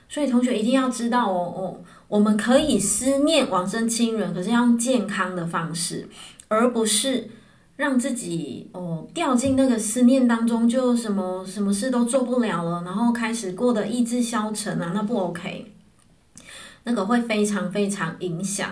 [0.08, 6.08] 所以同学一定要知道哦哦，我们可以思念往生亲人，可是要用健康的方式，
[6.46, 7.28] 而不是
[7.74, 15.72] 让自己哦掉进那个思念当中，就什么什么事都做不了了，然后开始过得意志消沉啊，那不 OK，
[16.84, 18.70] 那个会非常非常影响。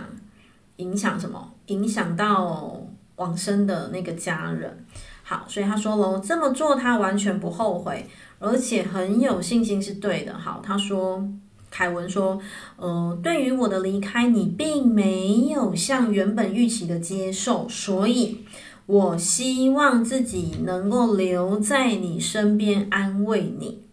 [0.79, 1.54] 影响什么？
[1.67, 2.81] 影响到
[3.17, 4.85] 往生的那个家人。
[5.23, 8.07] 好，所以他说喽，这么做他完全不后悔，
[8.39, 10.37] 而且很有信心是对的。
[10.37, 11.27] 好，他说，
[11.71, 12.39] 凯文说，
[12.77, 18.45] 呃，对于我的离开，你并没有像原本预期的接受，所以
[18.85, 23.84] 我希望自己能够留在你身边安慰你。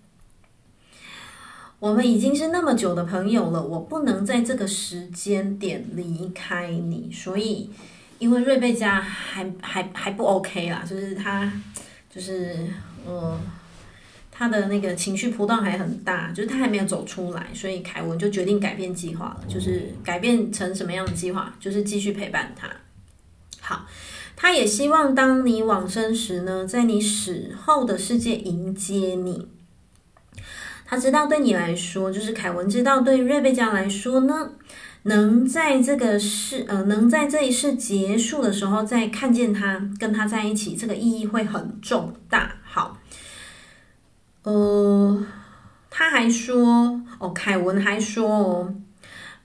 [1.81, 7.71] 我们已经是那么久的朋友了，我不能在这个时间点离开你，所以，
[8.19, 11.51] 因为瑞贝加还还还不 OK 啦，就是他，
[12.07, 12.55] 就是
[13.03, 13.35] 呃，
[14.29, 22.69] 他的那个情绪波动还很大，就是他还没有走出来，所以凯文就决定改变计划了，就是改变成什么样的计划，就是继续陪伴他。
[23.59, 23.87] 好，
[24.35, 29.47] 他也希望当你往生时呢，在你死后的世界迎接你。
[30.91, 34.51] 他知道对你来说，就是凯文知道对瑞贝加来说呢，
[35.03, 42.55] 能在这个世呃，能在这一世结束的时候再看见他，跟他在一起，这个意义会很重大。
[42.65, 42.97] 好，
[44.43, 45.25] 呃，
[45.89, 48.75] 他还说哦，凯文还说哦，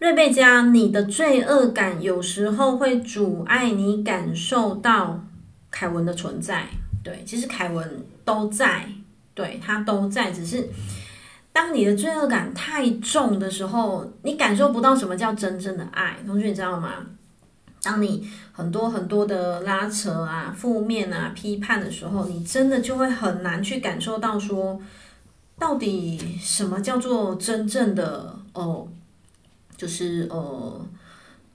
[0.01, 5.24] 瑞贝加，你的罪恶感有时候会阻碍你感受到
[5.70, 6.66] 凯文的存在。
[7.05, 8.88] 对，其实凯文都在，
[9.32, 10.68] 对，他都在，只是。
[11.57, 16.18] 当你的罪恶感太重的时候，你感受不到什么叫真正的爱。
[16.26, 16.96] 同学，你知道吗？
[17.82, 24.78] 当你很多很多的拉扯啊、负面啊、批判的时候，你真的就会很难去感受到说，
[25.59, 28.86] 到底什么叫做真正的哦，
[29.78, 30.86] 就是呃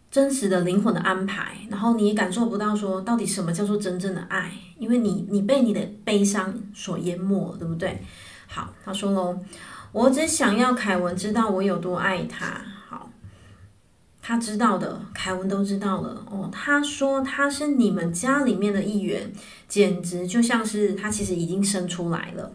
[0.09, 1.55] 真实的灵魂的安排。
[1.69, 8.01] 然后你也感受不到说，到底什么叫做真正的爱，因为你你被你的悲伤所淹没，对不对？
[8.47, 9.37] 好，他说喽。
[9.91, 12.61] 我只想要凯文知道我有多爱他。
[12.87, 13.09] 好，
[14.21, 16.25] 他知道的，凯文都知道了。
[16.29, 19.31] 哦，他说他是你们家里面的一员，
[19.67, 22.53] 简直就像是他其实已经生出来了。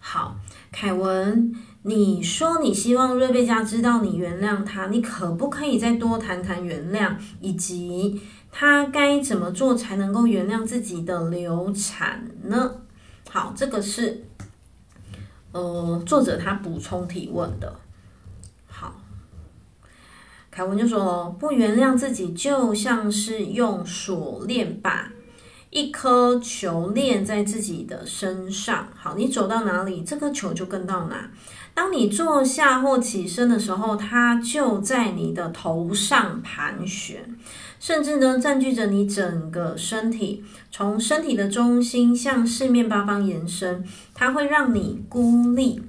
[0.00, 0.36] 好，
[0.72, 8.20] 凯文，你说你希望瑞贝加知道你原谅他，你可不可以再多谈谈原谅，以及
[8.50, 12.76] 他该怎么做才能够原谅自己的流产呢？
[13.30, 14.24] 好，这个是
[15.52, 17.74] 呃作者他补充提问的。
[18.66, 18.94] 好，
[20.50, 25.10] 凯文就说，不原谅自己就像是用锁链把。
[25.70, 31.30] 一颗球链在自己的身上，好，你走到哪里，这颗球就跟到哪。
[31.72, 37.34] 当你坐下或起身的时候，它就在你的头上盘旋，
[37.82, 43.84] 甚至呢占据着你整个身体，从身体的中心向四面八方延伸。
[44.14, 45.82] 它会让你孤立，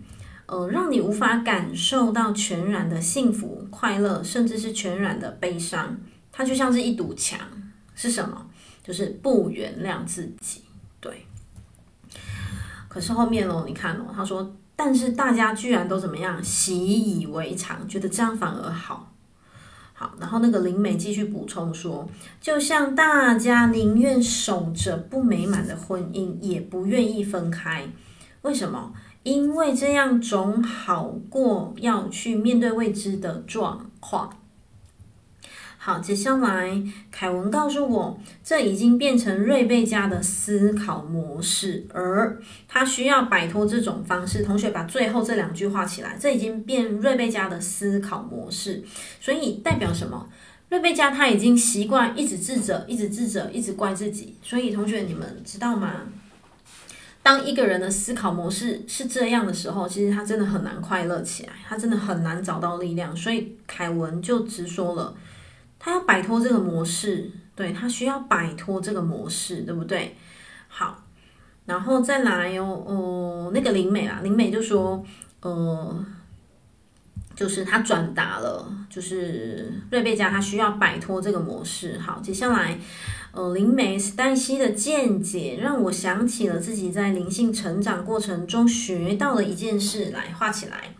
[0.47, 5.95] 呃，让你无法感受到全然的幸福、快乐，甚至是全然的悲伤。
[6.31, 7.39] 它就像是一堵墙，
[7.93, 8.43] 是什么？
[8.83, 10.63] 就是不原谅自己，
[10.99, 11.27] 对。
[12.87, 19.12] 可是后面哦，你看哦，他说，但是大家居然都怎么样，习以为常，觉得这样反而好。
[20.19, 22.07] 然后那个灵媒继续补充说，
[22.41, 27.87] 就像大家宁愿守着不美满的婚姻，也不愿意分开。
[28.41, 28.93] 为什么？
[29.23, 34.37] 因为这样总好过要去面对未知的状况。
[35.85, 36.81] 好，接下来
[37.11, 44.41] 凯文告诉我，这已经变成瑞贝加的思考模式，而他需要摆脱这种方式。
[44.43, 48.81] 同学把最后这两句画起来，这已经变瑞贝加的思考模式，
[49.19, 50.29] 所以代表什么？
[50.69, 54.37] 瑞贝加他已经习惯一直自责，一直自责，一直怪自己。
[54.41, 56.03] 所以同学你们知道吗？
[57.21, 63.13] 当一个人的思考模式是这样的时候，其实他真的很难快乐起来，他真的很难找到力量。
[63.13, 65.13] 所以凯文就直说了。
[65.85, 70.15] 他要摆脱这个模式，对，他需要摆脱这个模式，对不对？
[70.69, 71.03] 好，
[71.65, 75.03] 然后再来哦，哦，那个灵美啊，灵美就说，
[75.41, 76.05] 呃，
[77.35, 81.99] 就是他转达了，就是瑞贝加他需要摆脱这个模式。
[81.99, 82.79] 好，接下来，
[83.33, 90.95] 呃，灵美史黛西的见解让我想起了自己在灵性成长过程中学到的一件事，来画起来，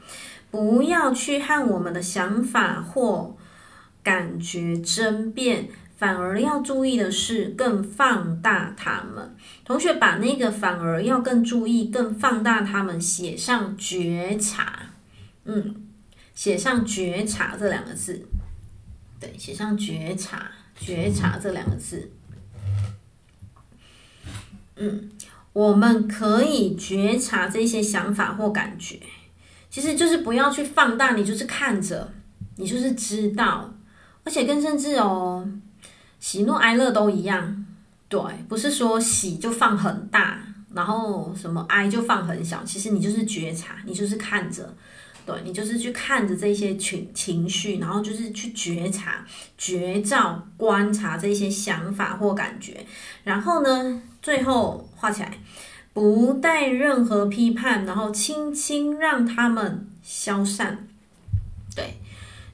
[0.51, 3.37] 不要去和我们的想法或。
[4.03, 9.35] 感觉争辩，反而要注意的是更放大他们。
[9.63, 14.87] 同学把那个反而要更注意、更放大他们写上觉察，
[15.45, 15.87] 嗯，
[16.35, 18.27] 写上觉察这两个字，
[19.21, 22.11] 对，写上觉察、觉察这两个字。
[24.75, 25.09] 嗯，
[25.53, 28.99] 我们可以觉察这些想法或感觉，
[29.69, 32.11] 其实就是不要去放大，你就是看着，
[32.57, 33.73] 你就是知道。
[34.23, 35.47] 而且更甚至哦，
[36.19, 37.65] 喜怒哀乐都一样，
[38.07, 40.39] 对，不是说喜就放很大，
[40.73, 42.63] 然后什么哀就放很小。
[42.63, 44.73] 其实你就是觉察，你就是看着，
[45.25, 49.25] 对，你就是去看着这些情情绪，然后就是去觉察、
[49.57, 52.85] 觉照、观察这些想法或感觉。
[53.23, 55.37] 然后呢，最后画起来，
[55.91, 60.87] 不带任何批判，然后轻轻让他们消散。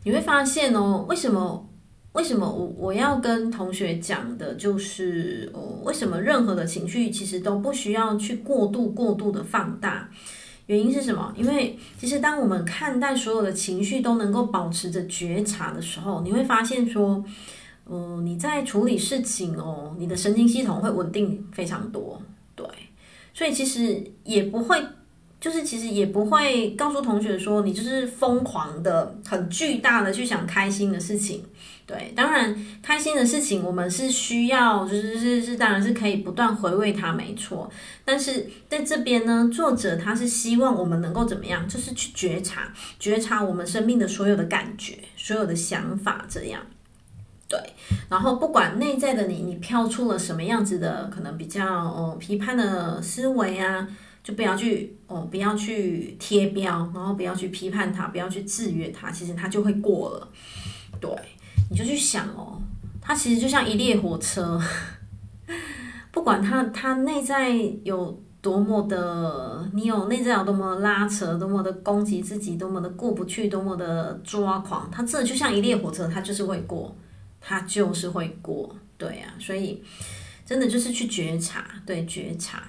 [0.04, 1.66] 你会发现哦，为什么？
[2.14, 10.10] 为什么我我要跟同学讲的就是哦，为什么任何的情绪其实都不需要去过度过度的放大？
[10.66, 11.32] 原因是什么？
[11.38, 17.24] 因为其实当我们看待所有的情绪都能够保持着觉察的时候，你会发现说，
[17.86, 22.20] 嗯、呃，你在处理事情哦，你的神经系统会稳定非常多。
[22.56, 22.66] 对，
[23.36, 24.84] 所以其实也不会。
[25.40, 31.44] 就是其实也不会告诉同学说，你就是疯狂的、很巨大的去想开心的事情。
[31.86, 37.68] 对，当然开心的事情我们是需要，就是是是，当然是可以不断回味它，没错。
[38.06, 41.68] 但是在这边呢，作者他是希望我们能够怎么样？
[41.68, 46.62] 就是去觉察、觉察我们生命的所有的感觉、所有的想法，这样。
[47.48, 47.60] 对，
[48.08, 53.88] 然后不管内在的你，你飘出了什么样子的，可能比较呃批判的思维啊。
[54.24, 60.28] 就不要去哦，不要去贴标，然后不要去批判它，不要去制约它，其实它就会过了。
[61.00, 61.10] 对，
[61.72, 62.62] 你就去想哦，
[63.02, 64.62] 它其实就像一列火车，
[66.12, 67.50] 不管它它内在
[67.84, 76.96] 有多么的，你有内在有多么拉扯，多么的攻击自己，多么的过不去，多么的抓狂，它真的就像一列火车，它就是会过，
[77.40, 78.76] 它就是会过。
[78.98, 79.82] 对啊，所以
[80.46, 82.62] 真的就是去觉察，对，觉察。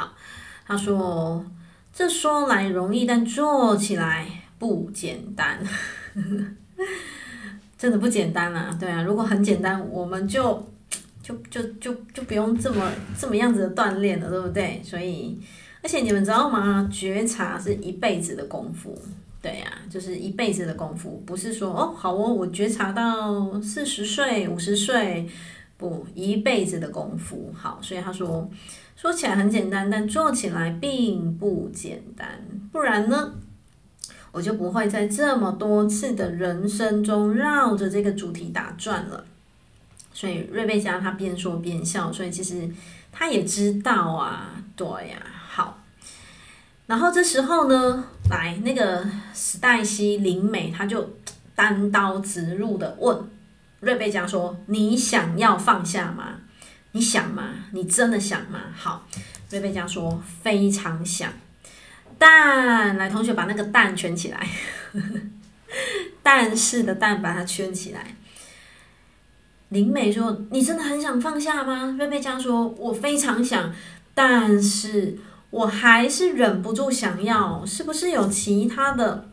[0.00, 0.14] 好，
[0.64, 1.44] 他说
[1.92, 4.26] ：“这说来容易，但做起来
[4.58, 5.58] 不简单，
[7.76, 8.74] 真的不简单啊！
[8.80, 10.66] 对啊，如果很简单，我们就
[11.22, 14.80] 就就就就不用这么这么样子的锻炼了，对不对？
[14.82, 15.38] 所以，
[15.82, 16.88] 而且你们知道吗？
[16.90, 18.98] 觉察是一辈子的功夫，
[19.42, 25.28] 对呀、啊，就是一辈子的功夫，不是说哦，好哦，我觉察到四十岁、五十岁，
[25.76, 27.52] 不，一辈子的功夫。
[27.54, 28.48] 好，所以他说，
[29.00, 32.28] 说起来很简单，但做起来并不简单。
[32.70, 33.32] 不然呢，
[34.30, 39.24] 我就不会在这么多次的人生中绕着这个主题打转了。
[40.12, 42.70] 所以瑞贝加他边说边笑，所以其实
[43.10, 45.82] 他也知道啊，对呀、啊，好。
[46.86, 51.08] 然后这时候呢，来那个史黛西灵美，他就
[51.54, 53.18] 单刀直入的问
[53.80, 56.40] 瑞贝加说：“你想要放下吗？
[56.92, 57.50] 你想吗？
[57.72, 59.06] 你真的想吗？”好，
[59.50, 61.32] 瑞贝佳说：“非常想。”
[62.18, 64.46] 但来，同学把那个“蛋”圈起来，
[66.22, 68.14] 但是的“蛋”把它圈起来。
[69.70, 73.72] 灵美说：“你真的很想放下吗？”瑞贝佳说：“我非常想，
[74.12, 75.16] 但是
[75.50, 77.64] 我还是忍不住想要。
[77.64, 79.30] 是不是有其他的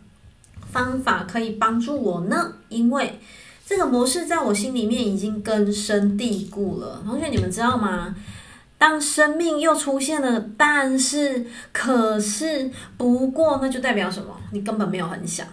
[0.72, 2.54] 方法可以帮助我呢？
[2.70, 3.20] 因为
[3.68, 7.04] 这个模式在我心里面已经根深蒂固了。
[7.06, 8.16] 同学，你们知道吗？
[8.78, 14.40] 当生命又出现了‘但是’、‘可是’、‘不过’，那就代表什么？
[14.54, 15.46] 你根本没有很想，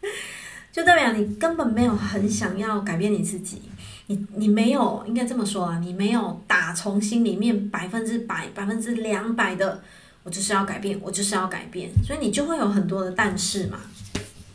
[0.72, 3.60] 就代表你根本没有很想要改变你自己。”
[4.06, 9.82] 你你没有，应该这么说啊，你没有打从心里面百分之百、百分之两百的，
[10.24, 13.78] 我就是要改变，我就是要改变，所以你就会有很多的但是嘛，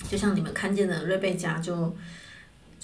[0.10, 1.96] 就像你们看见的瑞贝加就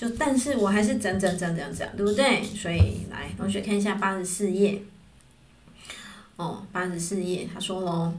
[0.01, 2.41] 就，但是我还是怎怎怎怎怎，对不对？
[2.43, 4.81] 所以来，同学看一下八十四页，
[6.37, 8.11] 哦，八十四页，他说喽，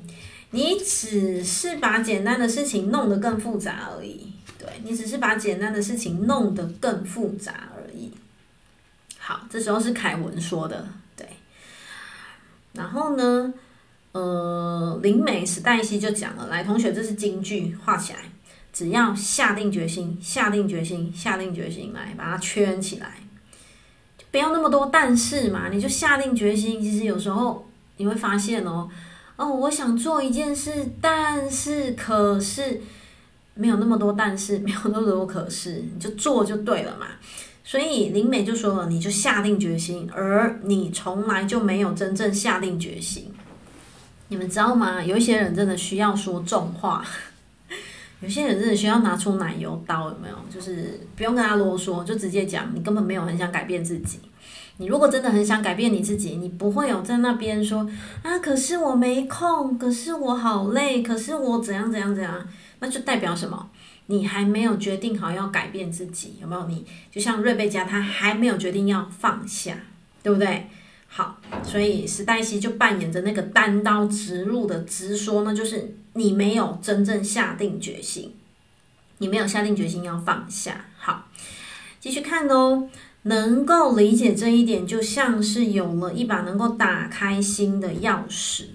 [0.52, 8.12] 你只是把简单的事情弄得更复杂而已，对，你只是把简单的事情弄得更复杂而已。
[9.18, 11.26] 好，这时候是凯文说的，对。
[12.74, 13.52] 然后呢，
[14.12, 18.20] 呃，灵美史黛西就讲了，来，同学，这是金句，画起来。
[18.72, 23.18] 只要下定决心，下定决心，下定决心，来把它圈起来，
[24.16, 26.80] 就不要那么多但是嘛，你就下定决心。
[26.80, 27.68] 其实有时候
[27.98, 28.88] 你会发现哦，
[29.36, 32.80] 哦，我想做一件事，但是可是
[33.54, 37.06] 没有那么多但是， 没有那么多可是，你就做就对了嘛。
[37.64, 43.32] 所以灵美就说了，你就下定决心，而你从来就没有真正下定决心。
[44.28, 45.04] 你们知道吗？
[45.04, 47.04] 有一些人真的需要说重话，
[48.22, 50.34] 有些人真的需要拿出奶油刀，有没有？
[50.48, 54.20] 就是不用跟他啰嗦，就直接讲，你根本没有很想改变自己。
[54.78, 57.86] 你如果真的很想改变你自己，你不会有在那边说
[58.22, 62.46] 啊，可是我没空，可是我好累，可是我怎样怎样怎样，
[62.78, 63.68] 那就代表什么？
[64.06, 66.66] 你还没有决定好要改变自己，有没有？
[66.68, 69.76] 你就像瑞贝加，他还没有决定要放下，
[70.22, 70.68] 对不对？
[71.14, 78.32] 好，所以史黛西就扮演着那个单刀直入的直说呢，就是你没有真正下定决心，
[79.18, 80.86] 你没有下定决心要放下。
[80.96, 81.28] 好，
[82.00, 82.88] 继续看哦，
[83.24, 88.68] 能够理解这一点，就像是有了一把能够打开心的钥匙。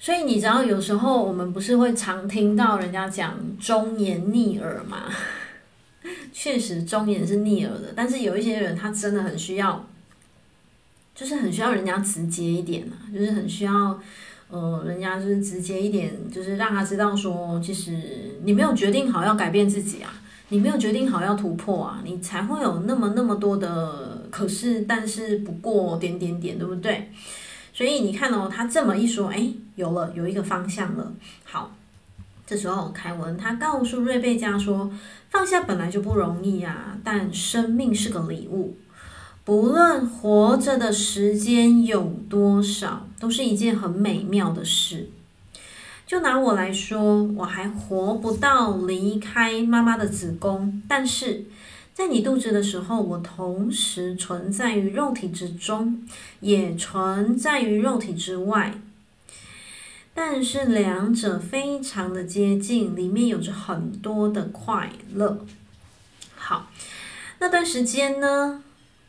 [0.00, 5.04] 所以你知道，有时候我们不是会常听到人家讲忠言逆耳吗？
[6.34, 7.92] 确实，忠言是逆耳的。
[7.94, 9.88] 但是有一些人，他真的很需要，
[11.22, 13.96] 就是很需要人家直接一点啊，就是很需要，
[14.50, 17.96] 呃，人家就是直接一点，就是让他知道说，其实
[18.42, 20.12] 你没有决定好要改变自己啊，
[20.48, 27.12] 你没有决定好要突破啊，你才会有那么那么多的可是、但是、不过点点点，对不对？
[27.72, 29.46] 所以你看哦，他这么一说，哎，
[29.76, 31.12] 有了，有一个方向了。
[31.44, 31.76] 好，
[32.44, 34.90] 这时候凯文他告诉瑞贝加说，
[35.30, 38.76] 放下本来就不容易啊，但生命是个礼物，
[39.44, 45.10] 不论活着的时间有多少，都是一件很美妙的事。
[46.06, 51.44] 就拿我来说，我还活不到离开妈妈的子宫，但是。
[51.94, 56.02] 在你肚子的时候，我同时存在于肉体之中，
[56.40, 58.80] 也存在于肉体之外。
[60.14, 65.44] 但是两者非常的接近，里面有着很多的快乐。
[66.34, 66.70] 好，
[67.40, 68.62] 那段时间呢，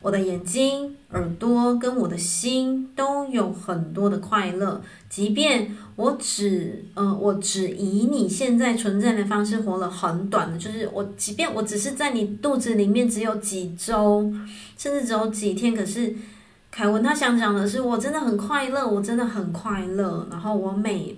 [0.04, 4.78] 我的眼睛、耳朵跟我的心都有很多的快乐，
[5.08, 14.30] 即便我只呃，我只以你现在存在的方式活了很短的，就是我，即便我只是在你肚子里面只有几周，
[14.76, 16.14] 甚至只有几天，可是
[16.70, 21.16] 凯文他想讲的是，我真的很快乐，我真的很快乐，然后我每，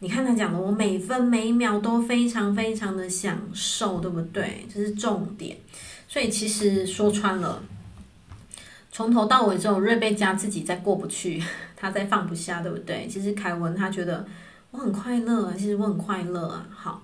[0.00, 4.66] 你看他讲的，我每分每秒都非常非常的享受，对不对？
[4.74, 5.56] 这是重点，
[6.08, 7.62] 所以其实说穿了。
[8.96, 11.42] 从头到尾只有瑞贝加自己在过不去，
[11.76, 13.06] 他在放不下，对不对？
[13.06, 14.24] 其实凯文他觉得
[14.70, 16.66] 我很快乐，其实我很快乐啊。
[16.74, 17.02] 好，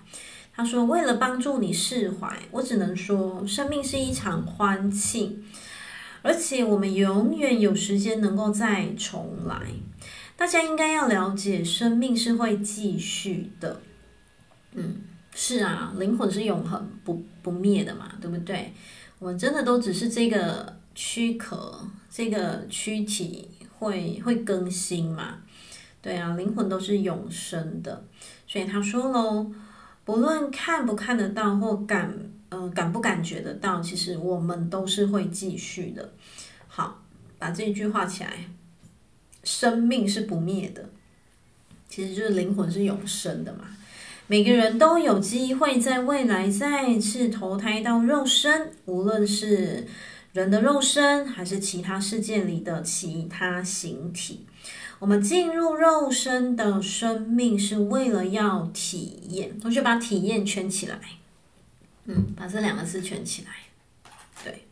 [0.55, 5.45] 他说为了帮助你释怀，我只能说生命是一场欢庆，
[6.23, 9.61] 而且我们永远有时间能够再重来。
[10.35, 13.83] 大家应该要了解，生命是会继续的。
[14.73, 15.03] 嗯，
[15.35, 18.73] 是啊，灵魂是永恒不不灭的嘛，对不对？
[19.19, 25.39] 我们真的都只是这个躯壳，这个躯体会会更新嘛？
[26.01, 28.05] 对啊，灵魂都是永生的。
[28.47, 29.51] 所以他说喽，
[30.05, 32.13] 不论看不看得到或感
[32.51, 36.13] 呃感不感觉得到，其实我们都是会继续的。
[36.69, 37.03] 好，
[37.39, 38.47] 把这句话起来，
[39.45, 40.91] 生命是不灭的，
[41.89, 43.65] 其实就是灵魂是永生的嘛。
[44.27, 49.87] 每个人都有机会在未来再次投胎到肉身，无论是
[50.33, 54.47] 人的肉身，还是其他世界里的其他形体。
[54.99, 60.99] 我们进入肉身的生命是为了要体验，同学把体验圈起来，
[62.05, 63.51] 嗯，把这两个字圈起来，
[64.45, 64.65] 对，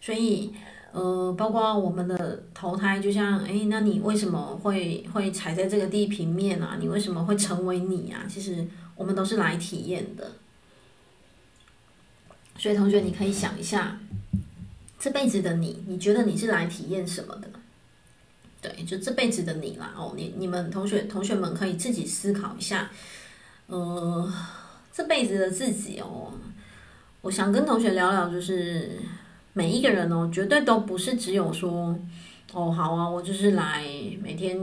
[0.00, 0.52] 所以。
[0.92, 6.78] 呃，包括我们的投胎，就像，哎，那你为什么会会踩在这个地平面啊？
[6.80, 8.24] 你为什么会成为你啊？
[8.26, 10.32] 其实我们都是来体验的。
[12.56, 14.00] 所以同学，你可以想一下，
[14.98, 17.48] 这辈子的你，你觉得你是来体验什么的？
[18.60, 19.92] 对，就这辈子的你啦。
[19.96, 22.90] 哦，你你们同学同学们可以自己思考一下，
[23.66, 24.32] 呃，
[24.92, 26.32] 这辈子的自己哦，
[27.20, 28.90] 我想跟同学聊聊，就是。
[29.58, 31.98] 每一个人哦，绝对都不是只有说，
[32.52, 33.82] 哦，好啊，我就是来
[34.22, 34.54] 每天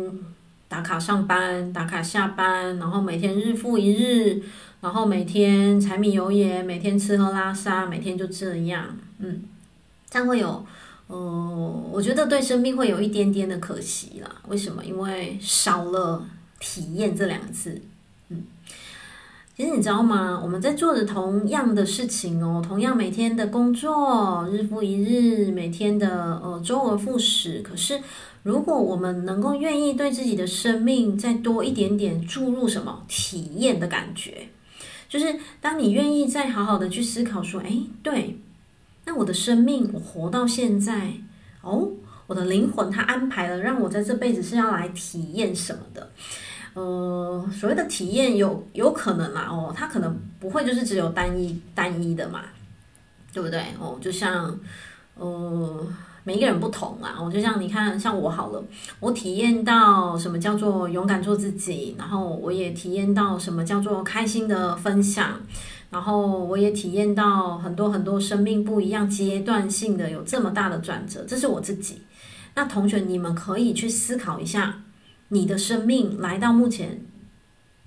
[0.67, 4.39] 打卡上班、打卡下班，然后每天日复一日，
[4.81, 9.41] 然后每天柴米油盐，每天吃喝拉撒，每天就这样，嗯，
[10.13, 10.65] 但会有，
[11.07, 14.29] 呃，我觉得对生命会有一点点的可惜啦。
[14.47, 14.85] 为什么？
[14.85, 16.23] 因为少了
[16.59, 17.81] 体验这两个字。
[18.29, 18.43] 嗯
[19.55, 20.39] 其实你知道吗？
[20.41, 27.61] 我们在做着同样的事情哦，同样每天的工作，日复一日，每天的呃周而复始。
[27.61, 28.01] 可是，
[28.41, 34.47] 如果我们能够愿意对自己的生命再多一点点注入什么体验的感觉，
[35.07, 38.39] 就是当你愿意再好好的去思考说，哎，对，
[39.05, 41.11] 那我的生命我活到现在
[41.61, 41.89] 哦，
[42.27, 46.09] 我的灵魂它安排了让我在这辈子是要来体验什么的。
[46.73, 52.41] 呃，所谓的体验有有可能啦，哦，它可能不会就是只有单一单一的嘛，
[53.31, 53.63] 对不对？
[53.79, 54.59] 哦，就像
[55.15, 55.87] 呃，
[56.23, 58.63] 每一个人不同啊，我就像你看，像我好了，
[58.99, 65.39] 我体验到什么叫做勇敢做自己，然后我也体验到什么叫做开心的分享，
[65.93, 72.01] 然后我也体验到很多很多生命不一样阶段性的有这么大的转折，这是我自己。
[72.55, 74.81] 那同学，你们可以去思考一下。
[75.29, 77.01] 你的生命来到目前，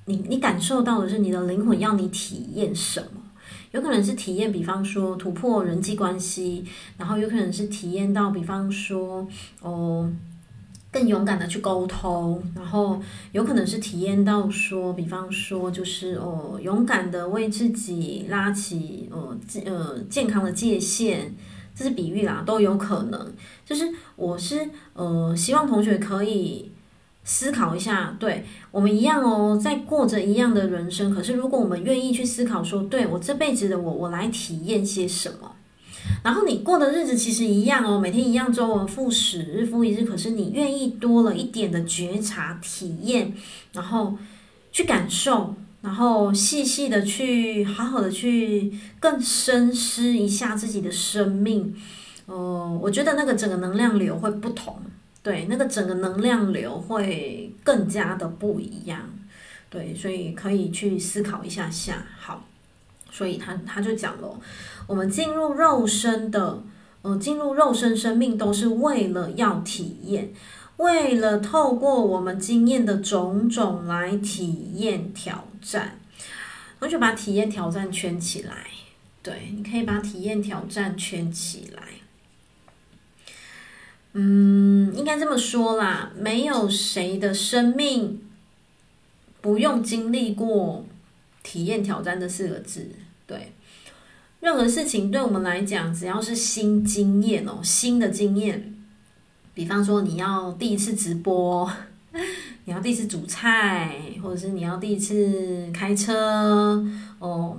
[0.07, 3.23] 你你感受到的是你的灵魂要你体验什么？
[3.73, 6.65] 有可能是体验，比方说突破人际关系，
[6.97, 9.27] 然后有可能是体验到，比方说
[9.61, 10.11] 哦，
[10.97, 12.99] 更勇敢的去沟通，然后
[13.33, 19.37] 有可能是体验到说，比方说就是哦，勇敢的为自己拉起呃
[19.67, 21.35] 呃健康的界限，
[21.75, 23.31] 这是比喻啦，都有可能。
[23.67, 26.71] 就是我是呃希望同学可以。
[27.29, 31.13] 思考一下，对，我们一样哦，在过着一样的人生。
[31.13, 35.56] 可是，如果我们愿意去思考说，对，我这辈子的我，我来体验些什么？
[36.23, 40.05] 然后你过的日子其实一样哦，每天一样，周而复始，日复一日。
[40.05, 43.33] 可是你愿意多了一点的觉察、体验，
[43.73, 44.19] 然后
[44.73, 51.75] 去感受，然后细细的去好好的去更深思一下自己的生命。
[52.27, 54.77] 呃，我觉得那个整个能量流会不同。
[55.23, 59.01] 对，那个整个能量流会更加的不一样，
[59.69, 62.07] 对，所以可以去思考一下下。
[62.17, 62.47] 好，
[63.11, 64.41] 所以他他就讲了，
[64.87, 66.63] 我们进入肉身的，
[67.03, 70.33] 呃，进入肉身生命都是为了要体验，
[70.77, 75.99] 为了透过我们经验的种种来体验挑战。
[76.79, 78.67] 我就把体验挑战圈起来，
[79.23, 81.83] 对，你可以把体验挑战圈起来。
[84.13, 88.21] 嗯，应该这么说啦，没有谁的生命
[89.41, 90.85] 不用经历过
[91.47, 92.89] 体验挑战这四个字。
[93.25, 93.53] 对，
[94.41, 98.75] 任何事情对我们来讲，只要是新经验哦，新的经验，
[99.55, 101.71] 比方说你要第一次直播，
[102.67, 106.85] 你要第一次煮菜，或者是你要第一次开车
[107.21, 107.57] 哦，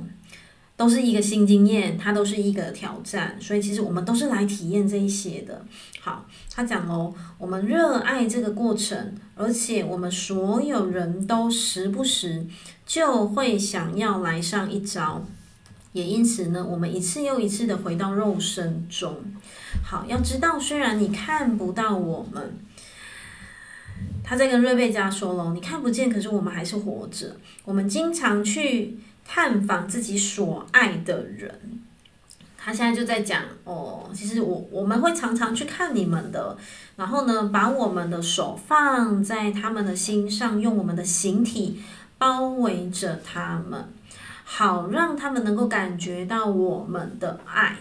[0.76, 5.66] 都是一个新经验，它都是一个挑战，所以其实我们都是来体验这一些的。
[6.02, 12.46] 好，他讲喽，我们热爱这个过程，而且我们所有人都时不时
[12.88, 15.24] 就会想要来上一招，
[15.94, 19.18] 也因此呢，我们一次又一次的回到肉身中。
[19.84, 22.58] 好，要知道，虽然你看不到我们，
[24.24, 27.36] 他在跟瑞贝加说喽，你看不见，可是我们还是活着，
[27.66, 28.98] 我们经常去。
[29.30, 31.82] 探访自己所爱的人，
[32.58, 36.58] 他现在就在讲哦，其实我我们会常常去看你们的，
[36.96, 41.82] 然后呢，把我们的手放在他们的心上，用我们的形体
[42.18, 43.88] 包围着他们，
[44.44, 47.78] 好让他们能够感觉到我们的爱。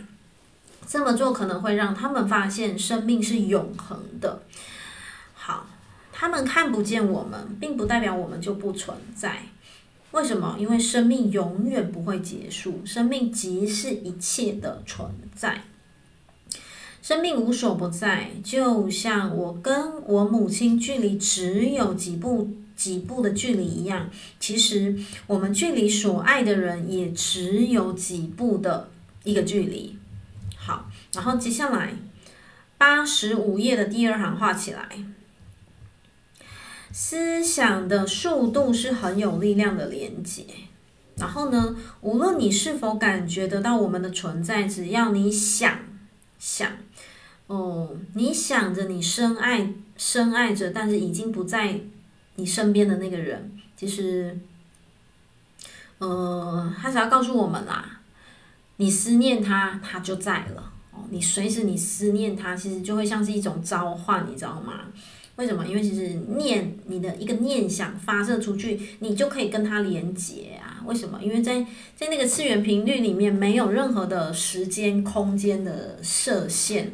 [0.86, 4.42] 这么做可能会让他们发现生命是永恒的。
[5.34, 5.66] 好，
[6.12, 9.42] 他们看不见我们，并不代表我们就不存在。
[10.12, 10.56] 为什么？
[10.58, 15.64] 因为生命永远不会结束，生命即是一切的存在，
[17.02, 18.30] 生命无所不在。
[18.42, 24.94] 就像我跟我母亲距离只有几步几步的距离一样，其实
[25.26, 28.90] 我们距离所爱的人也只有几步的
[29.24, 29.96] 一个距离。
[30.56, 31.94] 好，然后接下来
[32.76, 34.88] 八十五页的第二行画起来。
[36.92, 40.46] 思想的速度是很有力量的连接，
[41.16, 45.78] 然后呢，无论你是否感觉得到我们的存在，只要你想
[46.38, 46.72] 想，
[47.48, 51.80] 哦，你想着你深爱深爱着，但是已经不在
[52.36, 54.38] 你身边的那个人，其实，
[55.98, 58.00] 呃，他只要告诉我们啦，
[58.76, 60.72] 你思念他，他就在了。
[60.92, 64.84] 哦，你随时你思念他，其实就会像是一种召唤，你知道吗？
[65.36, 65.66] 为什么？
[65.66, 70.80] 因为其实念你的一个念想发射出去，你就可以跟他连接啊。
[70.86, 71.20] 为什么？
[71.22, 76.92] 因为在在那个次元频率里面没有任何的时间空间的设限，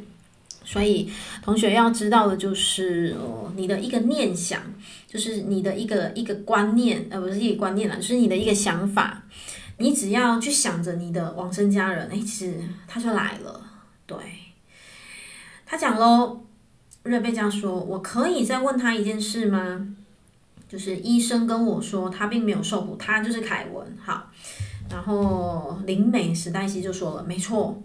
[0.65, 4.61] 所以同学要知道的就是哦，你的一个念想，
[5.13, 9.23] 就是你的一个一个观念，呃，不是一个观念啦，就是你的一个想法，
[9.77, 12.55] 你只要去想着你的往生家人，哎，其实
[12.89, 13.61] 他就来了。
[14.07, 14.17] 对，
[15.67, 16.39] 他讲喽。
[17.05, 19.89] 瑞贝加说：“我可以再问他一件事吗？
[20.69, 23.85] 就是医生跟我说他并没有受苦，他就是凯文。
[24.01, 24.31] 好，
[24.89, 27.83] 然后灵美史黛西就说了，没错，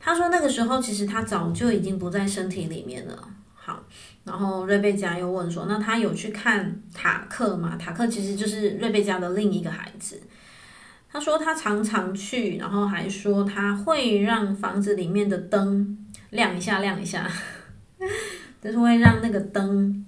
[0.00, 3.28] 他说那个时候其实他早就已经不在身体里面了。
[3.54, 3.84] 好，
[4.26, 7.76] 然后瑞贝加又问说，那他有去看塔克吗？
[7.76, 10.20] 塔克其实就是瑞贝加的另一个孩子。
[11.08, 15.96] 他说他常常去，然后还说他会让房子里面的灯
[16.30, 17.30] 亮一下，亮一下。
[18.60, 20.04] ”就是会让那个灯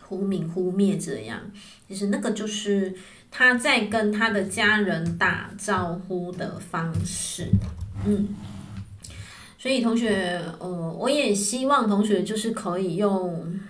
[0.00, 1.38] 忽明忽灭，这样
[1.86, 2.94] 其实那个就是
[3.30, 7.48] 他在跟他的家人打招呼的方式。
[8.06, 8.28] 嗯，
[9.62, 13.60] 所以同学，呃，我也希望同学就是可以用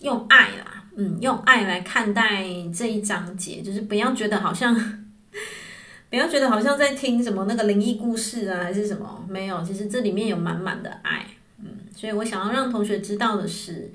[0.00, 2.42] 用爱啦，嗯，用爱来看待
[2.76, 4.74] 这一章节，就是不要觉得好像
[6.10, 11.24] 不要觉得好像在听什么那个灵异故事啊，还是什么，没有，其实这里面有满满的爱。
[11.60, 13.92] 嗯所以我想要让同学知道的是，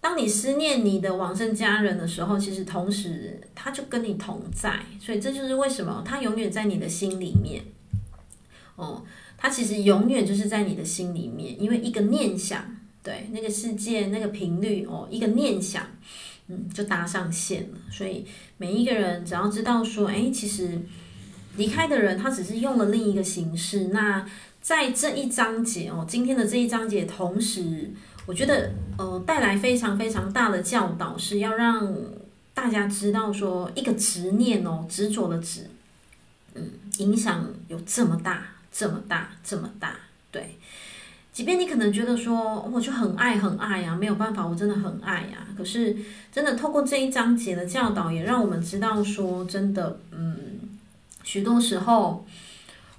[0.00, 4.80] 当你思念你的往生家人的时候，其实同时他就跟你同在。
[4.98, 7.62] 所以这就是为什么他永远在你的心里面。
[8.76, 9.04] 哦，
[9.38, 12.62] 他其实永远就是在你的心里面，因为一个念想，
[13.02, 15.86] 对那个世界那个频率哦，一个念想，
[16.48, 17.78] 嗯，就搭上线了。
[17.90, 18.26] 所以
[18.58, 20.78] 每一个人只要知道说，哎，其实
[21.56, 24.28] 离开的人他只是用了另一个形式，那。
[24.60, 27.90] 在这一章节哦，今天的这一章节，同时
[28.26, 31.94] 我觉得呃带来非常非常大的教导，是要让
[32.52, 35.70] 大家知道说，一个执念哦，执着的执，
[36.54, 39.94] 嗯，影响有这么大，这么大，这么大。
[40.30, 40.56] 对，
[41.32, 45.46] 即便你可能觉得说，我就很爱很爱呀，没有办法，我真的很爱呀。
[45.56, 45.96] 可是
[46.32, 50.36] 真的透过这一章节的教导，也让我们知道说，真的，嗯，
[51.22, 52.26] 许多时候。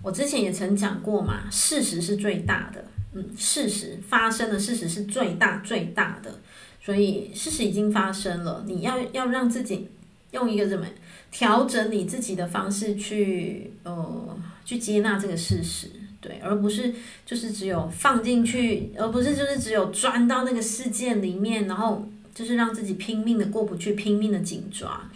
[0.02, 6.40] 我之前也曾讲过嘛，事实是最大的，嗯，事实发生的事实是最大最大的，
[6.82, 9.90] 所以事实已经发生了，你要要让自己
[10.32, 10.86] 用一个怎么
[11.30, 14.38] 调整你自己的方式去呃
[14.70, 15.90] 去接纳这个事实，
[16.22, 16.94] 对，而不是
[17.26, 25.10] 就是只有放进去，而不是就是只有钻到那个事件里面，然后就是让自己拼命的过不去，拼命的紧抓，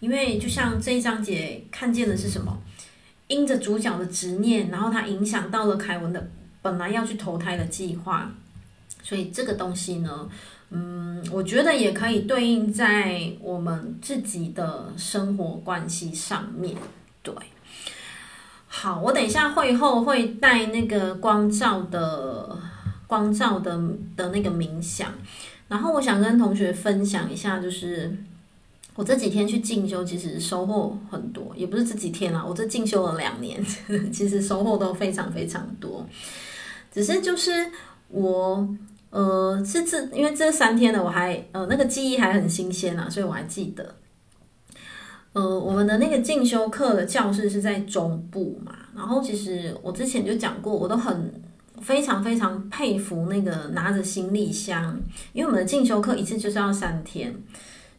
[0.00, 2.60] 因为就像这一章节看见的是什么？
[3.28, 6.28] 因着主角的执念，然后他影响到了凯文的
[6.60, 8.30] 本来要去投胎的计划，
[9.02, 10.28] 所以这个东西呢，
[10.68, 16.76] 嗯，我觉得也可以对应在我们自己的生活关系上面。
[17.22, 17.34] 对，
[18.70, 22.56] 好，我等一下会后会带那个光照的
[23.06, 23.76] 光照的
[24.14, 25.10] 的那个冥想，
[25.68, 28.14] 然后我想跟同学分享一下，就是
[28.94, 33.64] 我这几天去进修，其实收获很多，也不是这几天啦，我这进修了两年，
[34.12, 36.06] 其实收获都非常非常多，
[36.92, 37.70] 只是就是
[38.08, 38.68] 我
[39.10, 43.94] 呃是这因为这三天的，我还呃那个记忆还很新鲜啊，所以我还记得。
[45.38, 51.32] 呃，我们的那个进修课的教室是在中部嘛，然后其实我之前就讲过，我都很
[51.80, 55.00] 非常非常佩服那个拿着行李箱，
[55.32, 57.32] 因为我们的进修课一次就是要三天，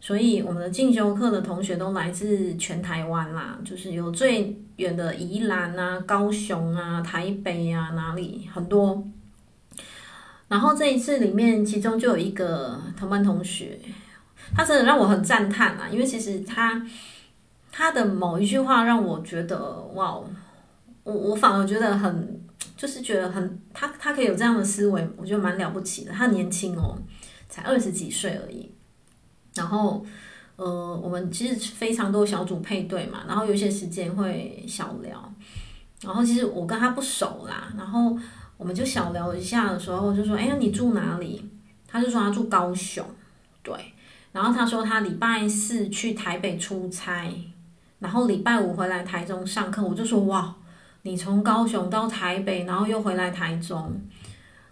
[0.01, 9.01] 所以我们的进修课的同学都来自全台湾啦，就是有最远的宜兰啊、高雄啊、台北啊，哪里很多。
[10.49, 13.79] 然后这一次里面，其中就有一个同班同学，
[14.53, 16.85] 他真的让我很赞叹啊，因为其实他。
[17.79, 19.57] 他的某一句话让我觉得
[19.93, 20.19] 哇，
[21.03, 22.41] 我我反而觉得很，
[22.75, 26.11] 就是觉得很，他他可以有这样的思维，我觉得蛮了不起的。
[26.11, 26.97] 他年轻哦，
[27.47, 28.69] 才二十几岁而已。
[29.55, 30.05] 然后
[30.57, 35.33] 呃，我们其实非常多小组配对嘛，然后有些时间会小聊。
[36.01, 38.13] 然后其实我跟他不熟啦，然后
[38.57, 41.49] 我们就小聊一下的时候，就说：“哎呀，你住哪里？”
[41.87, 43.05] 他就说他住高雄，
[43.63, 43.73] 对。
[44.33, 47.33] 然后他说他礼拜四去台北出差。
[47.99, 50.55] 然后礼拜五回来台中上课，我就说哇，
[51.01, 53.93] 你从高雄到台北，然后又回来台中，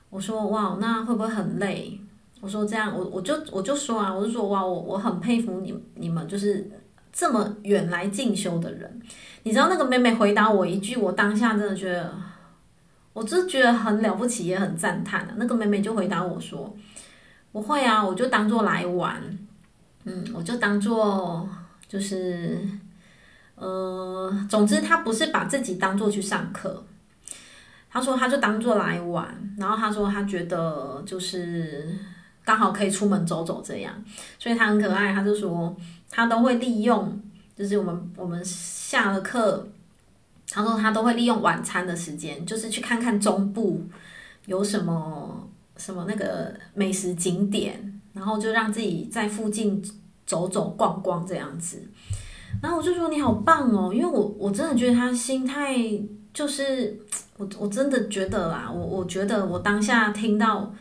[0.10, 2.00] 我说哇，那会不会很累？
[2.40, 6.72] 我说这样，我我就我就说啊，我就说哇，我我很佩服你你们，就是
[7.12, 9.02] 这么远来进修的人。
[9.44, 12.14] 你知道那个妹妹回答我一句，我当下真的觉得，
[13.12, 15.34] 我就觉得很了不起，也很赞叹啊。
[15.36, 16.74] 那个妹妹就回答我说，
[17.52, 19.22] 不会啊，我就当做来玩，
[20.06, 21.50] 嗯，我就当做
[21.90, 22.66] 就是。
[23.60, 26.86] 呃，总之他不是把自己当做去上课，
[27.90, 29.28] 他说他就当做来玩，
[29.58, 31.98] 然后他说他觉得就是
[32.46, 33.92] 刚好可以出门走走这样，
[34.38, 35.76] 所以他很可爱，他就说
[36.10, 37.20] 他都会利用，
[37.56, 39.68] 就是我们我们下了课，
[40.52, 43.84] 他说他都会利用晚餐的时间，就是去看看中部
[44.46, 49.84] 有什么什么那个美食景点，然后就让自己在附近
[50.28, 51.82] 走走逛逛这样子。
[52.62, 55.76] 然后我就说你好棒哦，因为我我真的觉得他心态
[56.34, 57.00] 就是
[57.38, 60.74] 我我真的觉得啦，我我觉得我当下听到，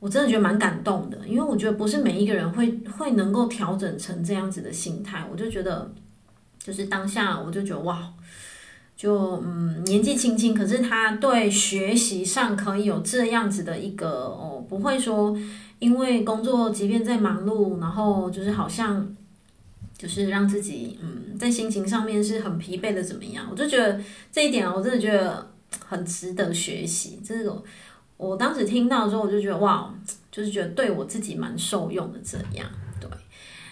[0.00, 5.92] 我真的觉得蛮感动的，因为我觉得不是每一个人会会能够调整成这样子的心态，我就觉得
[6.58, 8.12] 就是当下我就觉得哇，
[8.96, 15.36] 就嗯年纪轻轻，可是他对学习上可以有这样子的一个哦，不会说
[15.78, 19.14] 因为工作即便在忙碌，然后就是好像。
[20.04, 23.48] 就是让自己嗯，在心情上面是很疲惫的，怎么样？
[23.50, 23.98] 我就觉得
[24.30, 25.50] 这一点啊，我真的觉得
[25.82, 27.22] 很值得学习。
[27.24, 27.64] 这种
[28.18, 29.94] 我当时听到之后，我就觉得哇，
[30.30, 32.18] 就是觉得对我自己蛮受用的。
[32.22, 32.68] 这样
[33.00, 33.08] 对，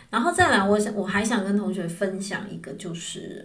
[0.08, 3.44] 然后再来，我想我还想跟同学分享一个，就是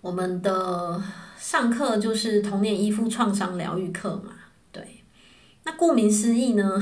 [0.00, 1.02] 我们的
[1.36, 4.34] 上课就是童年依附创伤疗愈课嘛。
[4.70, 5.02] 对，
[5.64, 6.80] 那顾名思义呢，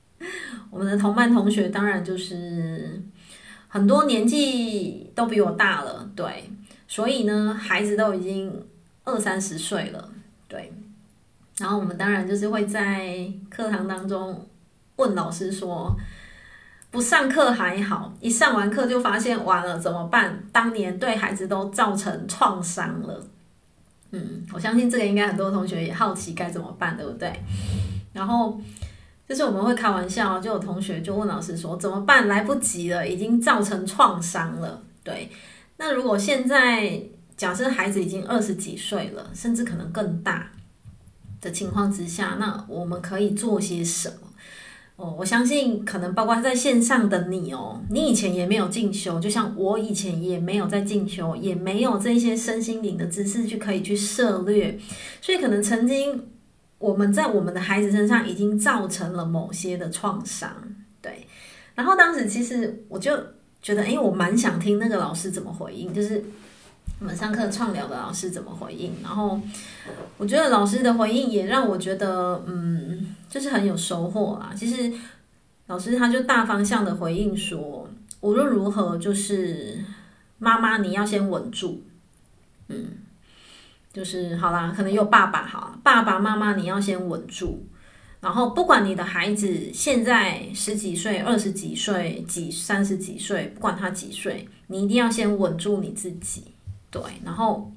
[0.72, 2.73] 我们的同班同学当然就是。
[3.74, 6.48] 很多年纪都比我大了，对，
[6.86, 8.64] 所以呢，孩子都已经
[9.02, 10.10] 二三十岁了，
[10.46, 10.72] 对。
[11.58, 14.48] 然后我们当然就是会在课堂当中
[14.94, 15.92] 问老师说，
[16.92, 20.44] 不上课还好，一上完课就发现完了怎么办？
[20.52, 23.26] 当年对孩子都造成创伤了。
[24.12, 27.32] 嗯，我相信这个应该很多同学也好奇该怎么办，对不对？
[28.12, 28.56] 然后。
[29.26, 32.28] 就是我们会开玩笑，就有同学就问老师说：“怎么办？
[32.28, 35.30] 来不及了，已经造成创伤了。”对，
[35.78, 37.00] 那如果现在
[37.34, 40.52] 假设孩子已经二十几岁了，甚至可能更大
[41.40, 44.16] 的情况之下，那我们可以做些什么？
[44.96, 54.78] 哦，我相信可能包括在线上的你哦，你以前也没有进修，就像我以前也没有在进修，也没有这些身心灵的知识去可以去涉猎，
[55.22, 56.28] 所以可能曾经。
[56.78, 60.50] 我们在我们的孩子身上已经造成了某些的创伤，
[61.00, 61.26] 对。
[61.74, 63.16] 然后当时其实我就
[63.62, 66.22] 觉得，哎，我蛮想听那个老师怎么回应，就是
[67.00, 68.92] 我们上课创聊的老师怎么回应。
[69.02, 69.40] 然后
[70.18, 74.52] 我觉得老师的回应也让我觉得，嗯，就是很有收获啦。
[74.54, 74.92] 其实
[75.66, 77.88] 老师他就大方向的回应说，
[78.20, 79.78] 无论如何，就是
[80.38, 81.82] 妈妈你要先稳住，
[82.68, 82.88] 嗯。
[83.94, 87.64] 就是好啦，可能有爸爸好，爸爸妈妈你要先稳住，
[88.20, 96.42] 然后不管你的孩子现在十几岁、二十几岁、几三十几岁，不管他几岁，你一定要先稳住你自己。
[96.90, 97.72] 对，然后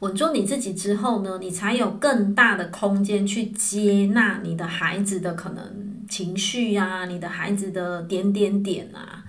[0.00, 9.24] 稳住你自己之后呢，你才有更大的空间去接纳你的孩子的可能情绪、啊，你的孩子的点点点啊。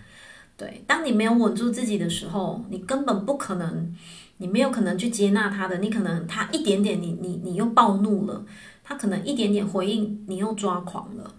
[0.58, 3.96] 对，当你没有稳住自己的时候，你根本不可能，
[4.40, 5.78] 你没有可能去接纳他的。
[5.78, 8.44] 你可能他一点点你，你你又暴怒了，
[8.84, 11.36] 他可能一点点回应，你又抓狂了。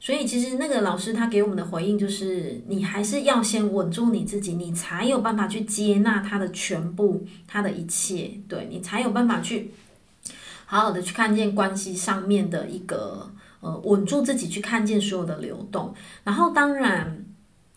[0.00, 9.70] 所以其实那个老师他给我们的回应就是，你还是要先稳住你自己，你才有办法去接纳他的全部，他的一切，对，你才有办法去
[10.66, 13.30] 好好的去看见关系上面的一个
[13.60, 15.94] 呃稳住自己，去看见所有的流动。
[16.22, 17.24] 然后当然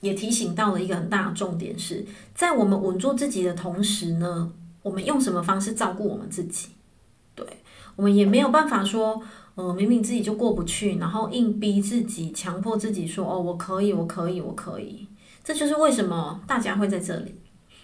[0.02, 2.06] 也提醒到了一个很大的重点是，
[2.36, 4.52] 在我们稳住自己的同时呢，
[4.88, 6.70] 我们用什么方式照顾我们自己？
[7.36, 7.46] 对，
[7.98, 9.22] 我们也没有办法说。
[9.58, 15.08] 呃，明明自己就过不去，然后硬逼自己，强迫自己说：“哦，我可以，我可以，我可以。”
[15.44, 17.34] 这就是为什么大家会在这里，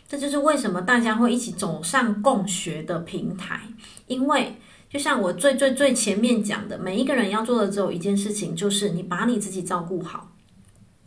[0.07, 3.61] 这就是为什么大家会一起走上共学的平台。
[4.05, 4.55] 因为
[4.87, 10.31] 就像我最最最前面讲的，每一个人要做的只有一件事情，就是你把你自己照顾好。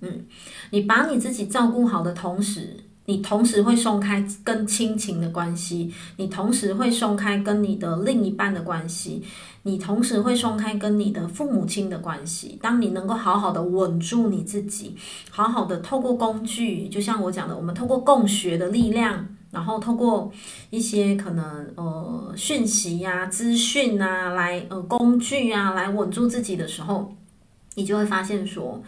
[0.00, 0.26] 嗯，
[0.70, 2.76] 你把你自己照顾好的同时。
[3.06, 9.22] 你同时会松开跟亲情的关系，你同时会松开跟你的另一半的关系，
[9.62, 12.58] 你同时会松开跟你的父母亲的关系。
[12.60, 14.96] 当你能够好好的稳住你自己，
[15.30, 20.32] 好好的透过工具，就像我讲的，我们透过共学的力量，然后透过
[20.70, 27.14] 一些可能呃讯息呀、资讯啊，来呃工具啊，来稳住自己的时候，
[27.76, 28.82] 你就会发现说，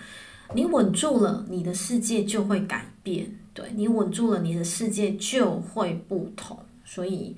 [0.55, 3.39] 你稳住了，你的世界就会改变。
[3.53, 6.59] 对，你稳住了，你的世界就会不同。
[6.84, 7.36] 所以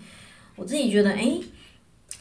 [0.56, 1.40] 我自己觉得，诶，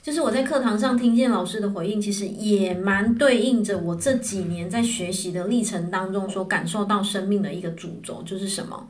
[0.01, 8.87] 就是我在课堂上听见老师的回应，其实也蛮对应着我这几年在学习的历程当中所感受到生命的一个主轴，就是什么？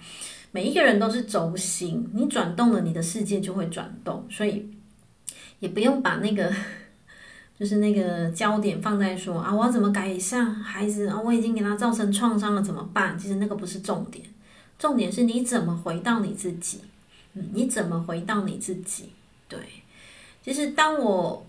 [0.52, 4.26] 每一个人都是轴心，你转动了，你的世界就会转动。
[4.30, 4.70] 所以
[5.60, 6.52] 也不用把那个，
[7.60, 11.20] 就是那个焦点放在说啊，我要怎么改善孩子啊？
[11.24, 13.18] 我已经给他造成创伤了，怎么办？
[13.18, 14.26] 其实那个不是重点。
[14.80, 16.80] 重点是你怎么回到你自己，
[17.34, 19.10] 嗯，你怎么回到你自己？
[19.50, 19.60] 对，
[20.42, 21.46] 其实当我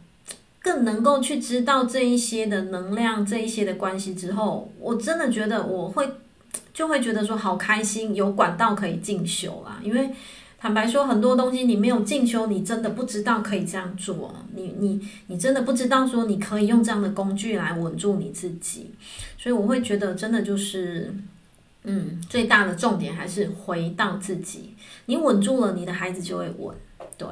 [0.61, 6.11] 更能够去知道这一些的能量、这一些的关系之后，我真的觉得我会
[6.75, 9.81] 就会觉得说好开心，有管道可以进修啦。
[9.81, 10.11] 因为
[10.59, 18.91] 坦白说，很多东西你没有进修，你真的不知道可以这样做，你你你真的不知道说你可以用这样的工具来稳住你自己。
[19.39, 21.15] 所以我会觉得真的就是。
[21.85, 24.75] 嗯，最大的重点还是回到自己。
[25.07, 26.75] 你稳住了，你的孩子就会稳；
[27.17, 27.27] 对，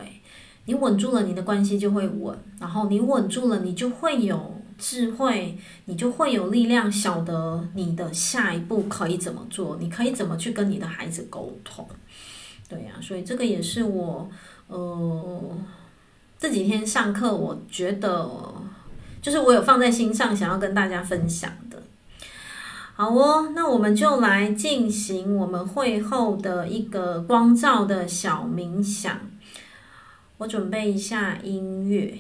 [0.65, 2.37] 你稳住了，你的关系就会稳。
[2.59, 11.87] 然后你稳住了，你就会有智慧，你就会有力量，晓得你的下一步可以怎么做，你可以怎么去跟你的孩子沟通。
[12.69, 14.31] 对呀，所以这个也是我
[14.69, 15.59] 呃
[16.39, 18.31] 这几天上课，我觉得
[19.21, 21.53] 就是我有放在心上，想要跟大家分享。
[23.01, 29.21] 好哦，那我们就来进行我们会后的一个光照的小冥想。
[30.39, 32.19] 我准备一下音乐。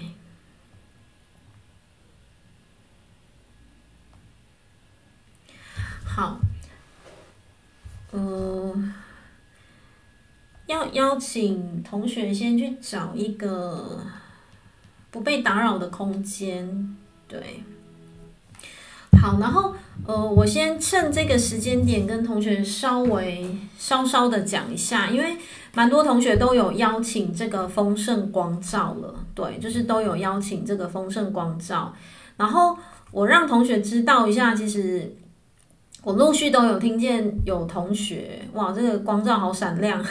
[6.04, 6.38] 好，
[8.12, 8.92] 呃，
[10.66, 14.00] 要邀请同学先去找一个
[15.10, 17.64] 不被打扰的空间，对。
[19.20, 19.74] 好，然后
[20.08, 23.46] 呃，我先趁这个时间点跟同学稍微
[23.76, 25.36] 稍稍的讲一下，因为
[25.74, 31.94] 蛮多同学都有邀请这个丰盛光照了，对，就是都有邀请这个丰盛光照。
[32.38, 32.74] 然后
[33.10, 35.14] 我让同学知道一下，其实
[36.02, 40.02] 我陆续都有听见有同学，哇，这个光照好闪亮！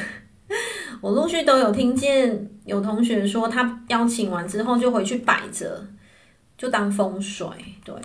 [1.02, 5.88] 我陆续都有听见有同学说，他邀请完之后就回去摆着，
[6.56, 7.48] 就当风水，
[7.84, 7.96] 对。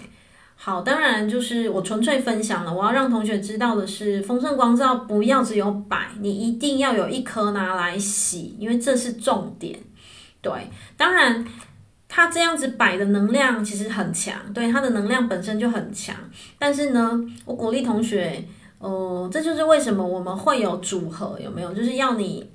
[0.64, 2.72] 好，当然就是我纯粹分享了。
[2.72, 9.76] 我要让同学知道的是，丰盛光照不要只有摆，你一定要有一颗拿来洗，因为这是重点。
[10.40, 10.52] 对，
[10.96, 11.44] 当然
[12.08, 16.14] 它这样子摆的能量其实很强，对，它的能量本身就很强。
[16.60, 18.44] 但是呢，我鼓励同学，
[18.78, 21.74] 呃，这就是为什么我们会有组合，有没有？
[21.74, 22.48] 就是要你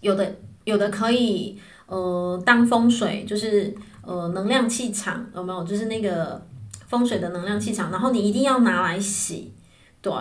[0.00, 0.34] 有的
[0.64, 5.62] 有的可以呃当风水，就是呃能量气场，有没有？
[5.64, 6.40] 就是那个。
[6.92, 9.50] 风水的能量气场，然后你一定要拿来洗，
[10.02, 10.12] 对，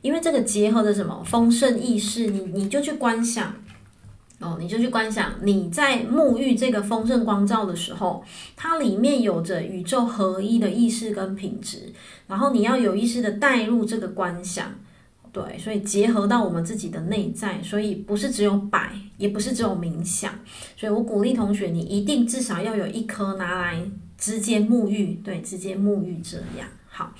[0.00, 1.22] 因为这个结合着什么？
[1.22, 3.52] 丰盛意识，你你就去观想，
[4.40, 8.24] 哦，你就去观想，你在沐浴这个丰盛光照的时候，
[8.56, 11.92] 它里面有着宇宙合一的意识跟品质，
[12.28, 14.72] 然后你要有意识的带入这个观想，
[15.36, 20.32] 对，所以结合到我们自己的内在，所以不是只有摆，也不是只有冥想，
[20.78, 23.78] 所以我鼓励同学，你一定至少要有一颗拿来
[24.16, 26.66] 直接沐浴，对，直接沐浴这样。
[26.88, 27.12] 好，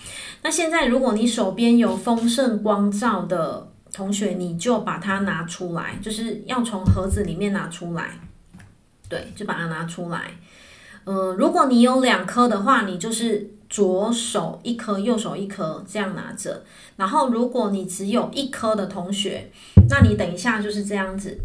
[0.43, 8.19] 那现在如果你手边有丰盛光照的同学，你就把它拿出来，就是要从盒子里面拿出来，
[9.11, 10.31] 对，就把它拿出来。
[11.05, 16.65] 呃，如果你有两颗的话，你就是左手一颗，右手一颗，这样拿着。
[16.97, 19.51] 然后，如果你只有一颗的同学，
[19.89, 21.39] 那你等一下就是这样子。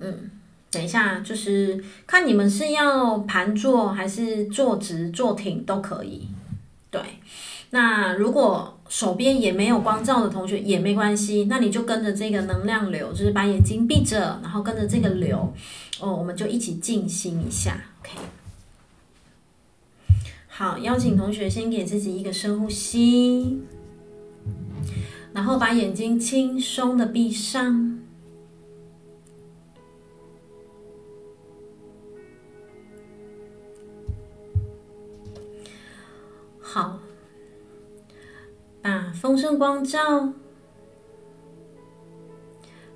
[0.00, 0.30] 嗯，
[0.70, 6.28] 等一下就是看你们是要盘坐还是坐直、坐挺都可以。
[6.90, 7.00] 对，
[7.70, 15.52] 那如果手边也没有光照的同学也没关系，那你就跟着这个能量流，就是把眼睛闭着，然后跟着这个流，
[16.00, 18.16] 哦，我们就一起静心一下，OK。
[20.58, 23.62] 好，邀请同学先给自己一个深呼吸，
[25.32, 28.00] 然后把眼睛轻松的闭上。
[36.58, 36.98] 好，
[38.82, 40.32] 把丰盛光照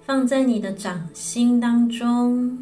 [0.00, 2.61] 放在你的掌心当中。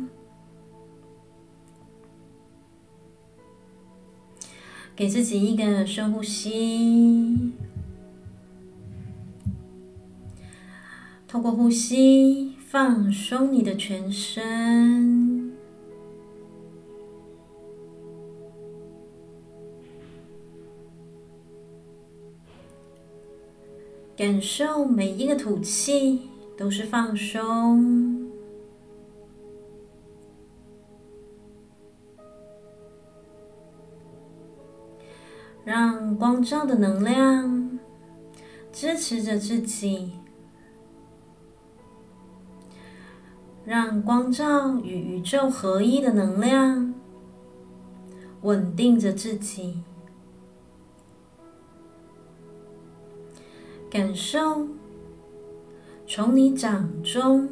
[5.01, 7.53] 给自己一个深呼吸，
[11.27, 15.53] 透过呼吸放松你的全身，
[24.15, 26.29] 感受每一个吐气
[26.59, 28.20] 都是放松。
[35.71, 37.79] 让光照的能量
[38.73, 40.15] 支持着自己，
[43.65, 46.93] 让光照与宇宙合一的能量
[48.43, 49.85] 稳定着自己，
[53.89, 54.67] 感受
[56.05, 57.49] 从你掌中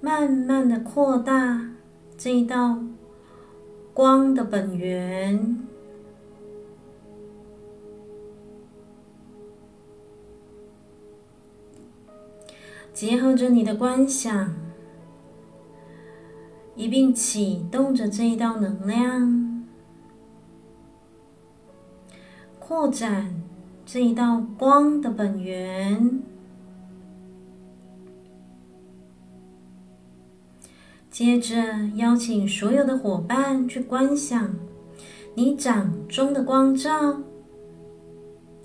[0.00, 1.68] 慢慢的扩大
[2.16, 2.78] 这一道
[3.92, 5.66] 光的本源。
[13.00, 14.52] 结合着你的观想，
[16.76, 19.64] 一并启动着这一道能量，
[22.58, 23.42] 扩展
[23.86, 26.20] 这一道光的本源。
[31.10, 31.56] 接着，
[31.96, 34.54] 邀请所有的伙伴去观想
[35.34, 37.22] 你掌中的光照，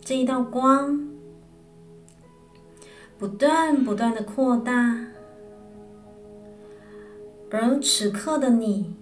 [0.01, 1.14] 这一道光。
[3.17, 5.07] 不断不断的扩大，
[7.49, 8.93] 而此刻的你，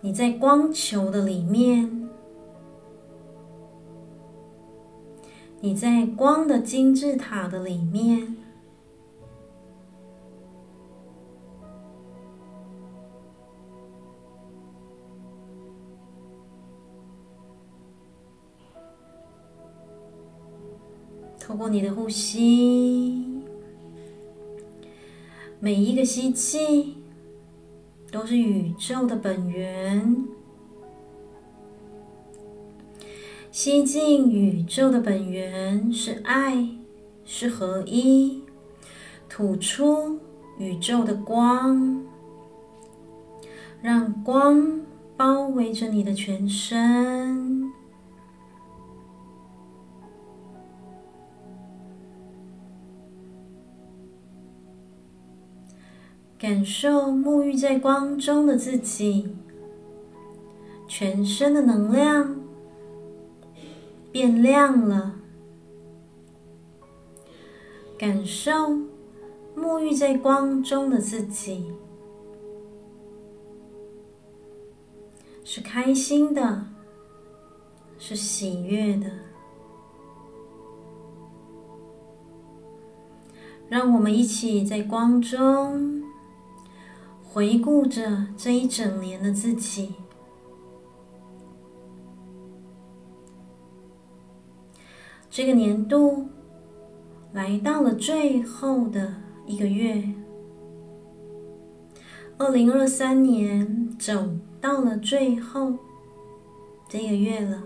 [0.00, 2.08] 你在光球的里面，
[5.60, 8.36] 你在光的金字塔的里面。
[21.54, 23.24] 透过你的呼吸，
[25.60, 26.96] 每一个吸气
[28.10, 30.16] 都是宇宙的本源，
[33.52, 36.70] 吸进宇宙的本源是爱，
[37.24, 38.42] 是合一，
[39.28, 40.18] 吐出
[40.58, 42.04] 宇宙的光，
[43.80, 44.80] 让光
[45.16, 47.43] 包围着你的全身。
[56.44, 59.34] 感受沐浴在光中的自己，
[60.86, 62.36] 全身的能量
[64.12, 65.14] 变亮了。
[67.96, 68.52] 感受
[69.56, 71.72] 沐浴在光中的自己，
[75.44, 76.66] 是开心的，
[77.96, 79.10] 是喜悦的。
[83.70, 86.03] 让我们一起在光中。
[87.34, 89.92] 回顾着这一整年的自己，
[95.28, 96.28] 这个年度
[97.32, 99.16] 来到了最后的
[99.46, 100.14] 一个月，
[102.38, 104.30] 二零二三年走
[104.60, 105.74] 到了最后
[106.88, 107.64] 这个月了。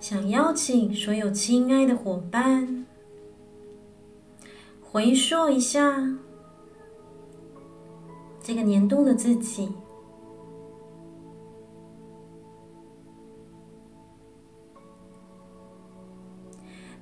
[0.00, 2.86] 想邀请所有亲爱的伙伴，
[4.80, 6.16] 回溯一下
[8.48, 9.68] 这个年度的自己，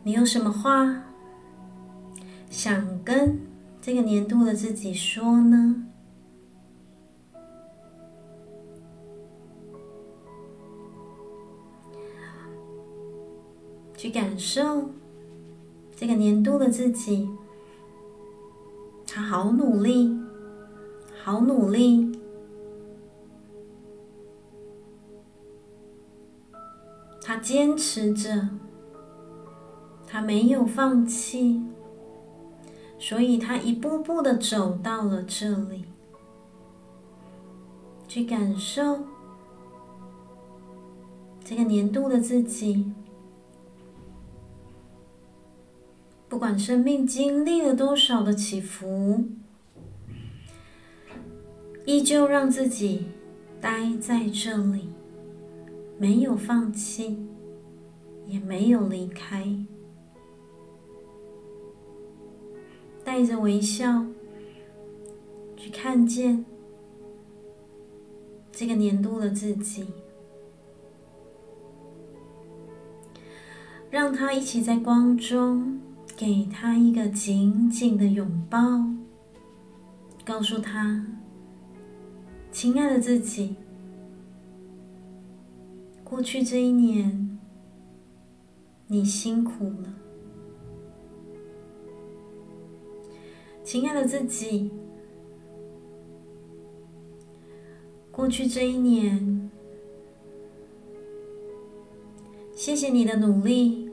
[0.03, 1.05] 你有什么话
[2.51, 3.41] 想跟
[3.81, 5.87] 这个年度的自己说呢？
[13.97, 14.91] 去感受
[15.95, 17.31] 这个年度的自己，
[19.07, 20.26] 他好努力，
[21.27, 22.17] 好努力，
[27.21, 28.49] 他坚持着，
[30.07, 31.61] 他没有放弃，
[32.97, 35.87] 所以他一步步的走到了这里。
[38.07, 39.01] 去感受
[41.45, 42.93] 这个年度的自己。
[46.29, 49.25] 不管生命经历了多少的起伏，
[51.87, 53.07] 依旧让自己
[53.61, 54.91] 待在这里，
[55.99, 57.17] 没有放弃，
[58.27, 59.47] 也没有离开，
[63.03, 64.05] 带着微笑
[65.57, 66.45] 去看见
[68.53, 69.87] 这个年度的自己，
[73.89, 75.81] 让他一起在光中。
[76.19, 78.59] 给他一个紧紧的拥抱，
[80.25, 81.05] 告诉他
[82.57, 83.55] ：“亲爱的自己，
[86.03, 87.39] 过去这一年
[88.87, 89.95] 你辛苦了。
[93.63, 94.71] 亲爱的自己，
[98.11, 99.51] 过去这一年，
[102.55, 103.91] 谢谢你的努力。”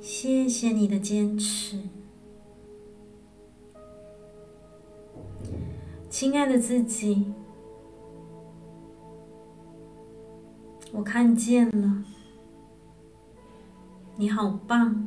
[0.00, 1.80] 谢谢你的坚持，
[6.08, 7.26] 亲爱的自己，
[10.92, 12.02] 我看见了，
[14.16, 15.06] 你好棒，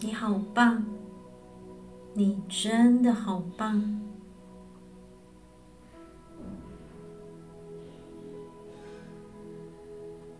[0.00, 0.84] 你好棒，
[2.14, 4.00] 你真的好棒。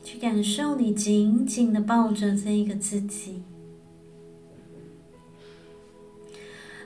[0.03, 3.43] 去感受你紧紧的抱着这一个自己，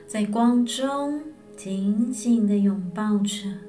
[0.05, 1.23] 在光中
[1.55, 3.66] 紧紧的拥抱着。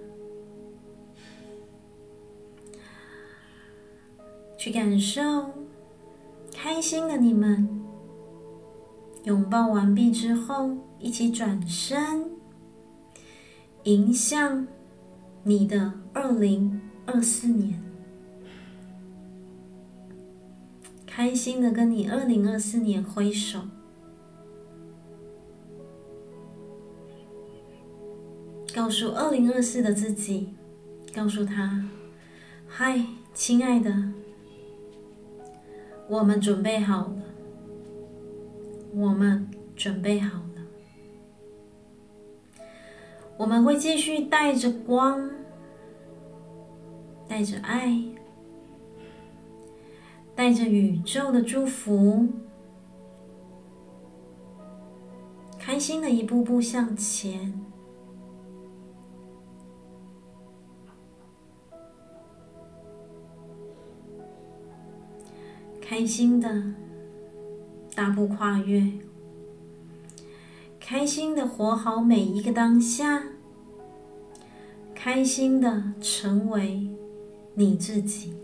[4.69, 5.23] 去感受
[6.55, 7.81] 开心的你们，
[9.25, 12.31] 拥抱完毕之后，一起转身，
[13.85, 14.67] 迎向
[15.43, 17.83] 你的二零二四年。
[21.07, 23.61] 开心的跟你二零二四年挥手，
[28.75, 30.51] 告诉二零二四的自己，
[31.15, 31.89] 告诉他
[32.69, 34.13] ：“嗨，亲爱的，
[36.09, 37.23] 我们准备好了，
[38.95, 40.63] 我们准备好了，
[43.37, 45.31] 我们会继续带着光，
[47.29, 48.03] 带着爱。”
[50.39, 52.29] 带着宇宙的祝福，
[55.59, 57.61] 开心的一步步向前，
[65.89, 66.75] 开心的
[67.95, 68.93] 大步跨越，
[70.79, 73.23] 开心的活好每一个当下，
[74.95, 76.87] 开心的成为
[77.55, 78.35] 你自己。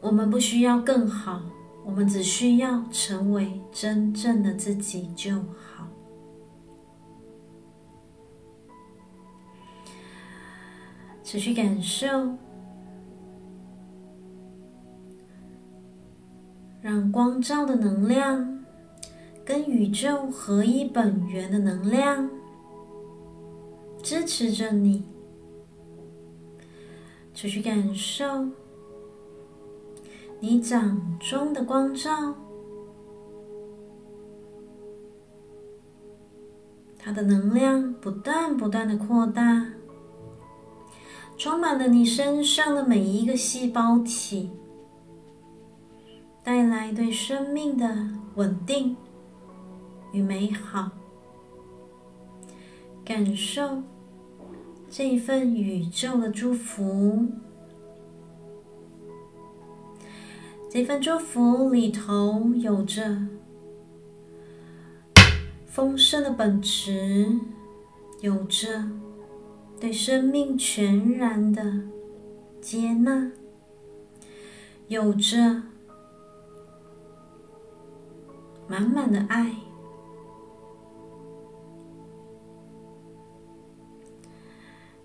[0.00, 1.42] 我们不需要更好，
[1.84, 5.88] 我们只需要成为真正的自己就好。
[11.24, 12.38] 持续感受，
[16.80, 18.64] 让光照的能量
[19.44, 22.30] 跟宇宙合一本源的能量
[24.02, 25.04] 支持着你。
[27.34, 28.48] 持续感受。
[30.40, 32.34] 你掌中的光照，
[36.96, 39.66] 它的能量不断不断的扩大，
[41.36, 44.50] 充满了你身上的每一个细胞体，
[46.48, 48.96] 带来对生命的稳定
[50.12, 50.90] 与美好。
[53.04, 53.82] 感受
[54.88, 57.28] 这份宇宙的祝福。
[60.70, 63.18] 这份祝福里头有着
[65.66, 67.28] 丰盛的本质，
[68.22, 68.88] 有着
[69.78, 71.82] 对生命全然的
[72.58, 73.32] 接纳，
[74.86, 75.64] 有着
[78.68, 79.54] 满满的爱。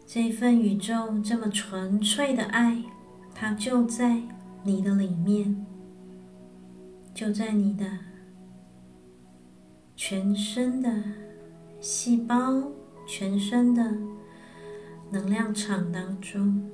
[0.06, 2.84] 这份宇宙这么纯粹的爱，
[3.34, 4.22] 它就在
[4.64, 5.66] 你的里面，
[7.16, 7.86] 就在你的
[9.96, 11.04] 全身的
[11.80, 12.72] 细胞、
[13.08, 13.96] 全身的
[15.10, 16.70] 能量场当中。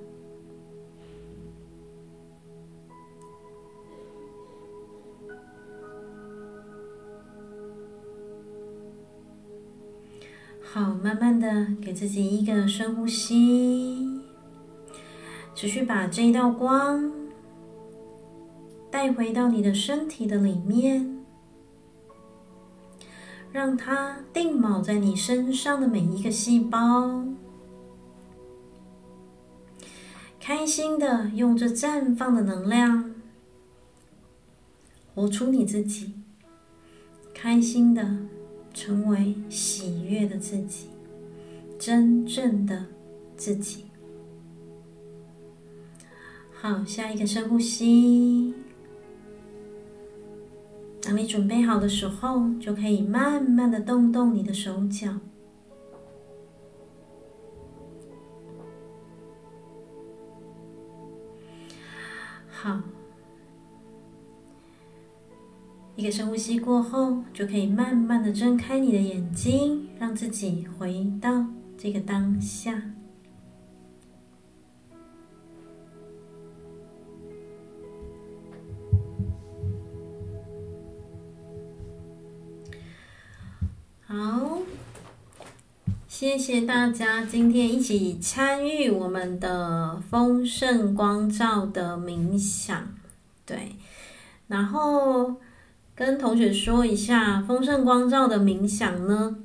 [10.72, 14.22] 好，慢慢的给自己一个深呼吸，
[15.56, 17.12] 持续把这一道光
[18.92, 21.26] 带回到你的身体的里面，
[23.52, 27.26] 让它定锚在你身上的每一个细胞，
[30.40, 33.16] 开心的用这绽放的能量
[35.16, 36.14] 活出你自己，
[37.34, 38.08] 开心的。
[38.74, 40.88] 成为喜悦的自己，
[41.78, 42.86] 真正的
[43.36, 43.86] 自己。
[46.52, 48.54] 好，下一个深呼吸。
[51.02, 55.14] 当你准备好的时候，就可以慢慢的动动你的手脚。
[62.50, 62.82] 好。
[66.00, 71.46] 一个深呼吸过后，就可以慢慢的睁开你的眼睛，让自己回到
[71.78, 72.82] 这个当下。
[84.06, 84.60] 好，
[86.08, 92.88] 谢谢大家今天一起参与我们的丰盛光照的冥想，
[93.46, 93.76] 对，
[94.48, 95.36] 然后。
[96.00, 99.36] 跟同学说一下丰盛光照的冥想呢，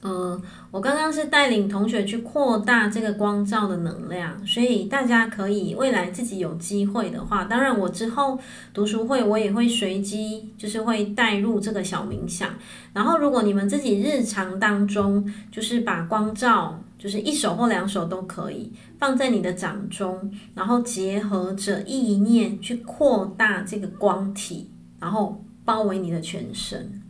[0.00, 0.40] 呃，
[0.70, 8.38] 我刚刚是带领同学去扩大这个光照的能量，所以大家可以未来自己有机会的话，当然我之后
[8.72, 12.48] 读书会我也会随机就是会带入这个小冥想，
[12.94, 25.44] 然后如果你们自己日常当中就是把光照就是一手或两手都可以放在你的掌中，然后结合着意念去扩大这个光体，然后。
[25.68, 27.02] 包围你的全身，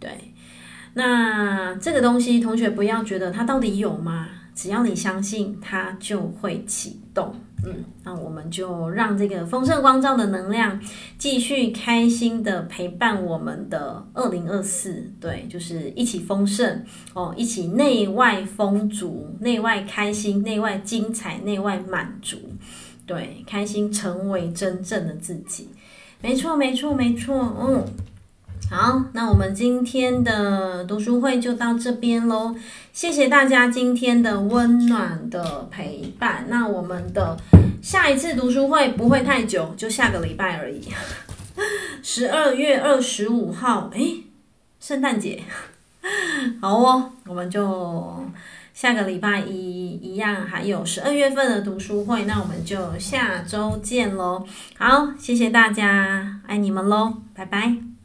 [0.00, 0.32] 对，
[0.94, 4.28] 那这个东西，同学不要觉得它到底有吗？
[4.54, 7.34] 只要你相信，它就会启动。
[7.66, 10.80] 嗯，那我们就让这个丰盛光照的能量
[11.18, 15.12] 继续开心的陪伴我们的二零二四。
[15.20, 16.82] 对，就是一起丰盛
[17.12, 22.38] 哦，一起内外丰足，内外开心，内外精彩，内外满足。
[23.04, 25.68] 对，开心成为真正的自己。
[26.20, 27.56] 没错，没错，没错。
[27.60, 27.84] 嗯，
[28.68, 32.54] 好，那我们今天的读书会就到这边喽。
[32.92, 36.44] 谢谢大家今天的温暖的陪伴。
[36.48, 37.36] 那我们的
[37.80, 40.88] 下一次读书会不会太久，就下个礼拜而已。
[42.02, 44.24] 十二月二十五号，诶，
[44.80, 45.44] 圣诞节。
[46.60, 48.24] 好哦，我们就。
[48.80, 54.46] 下个礼拜一一样，还有十二月份的读书会，那我们就下周见喽。
[54.76, 57.97] 好，谢谢大家，爱你们喽，拜拜。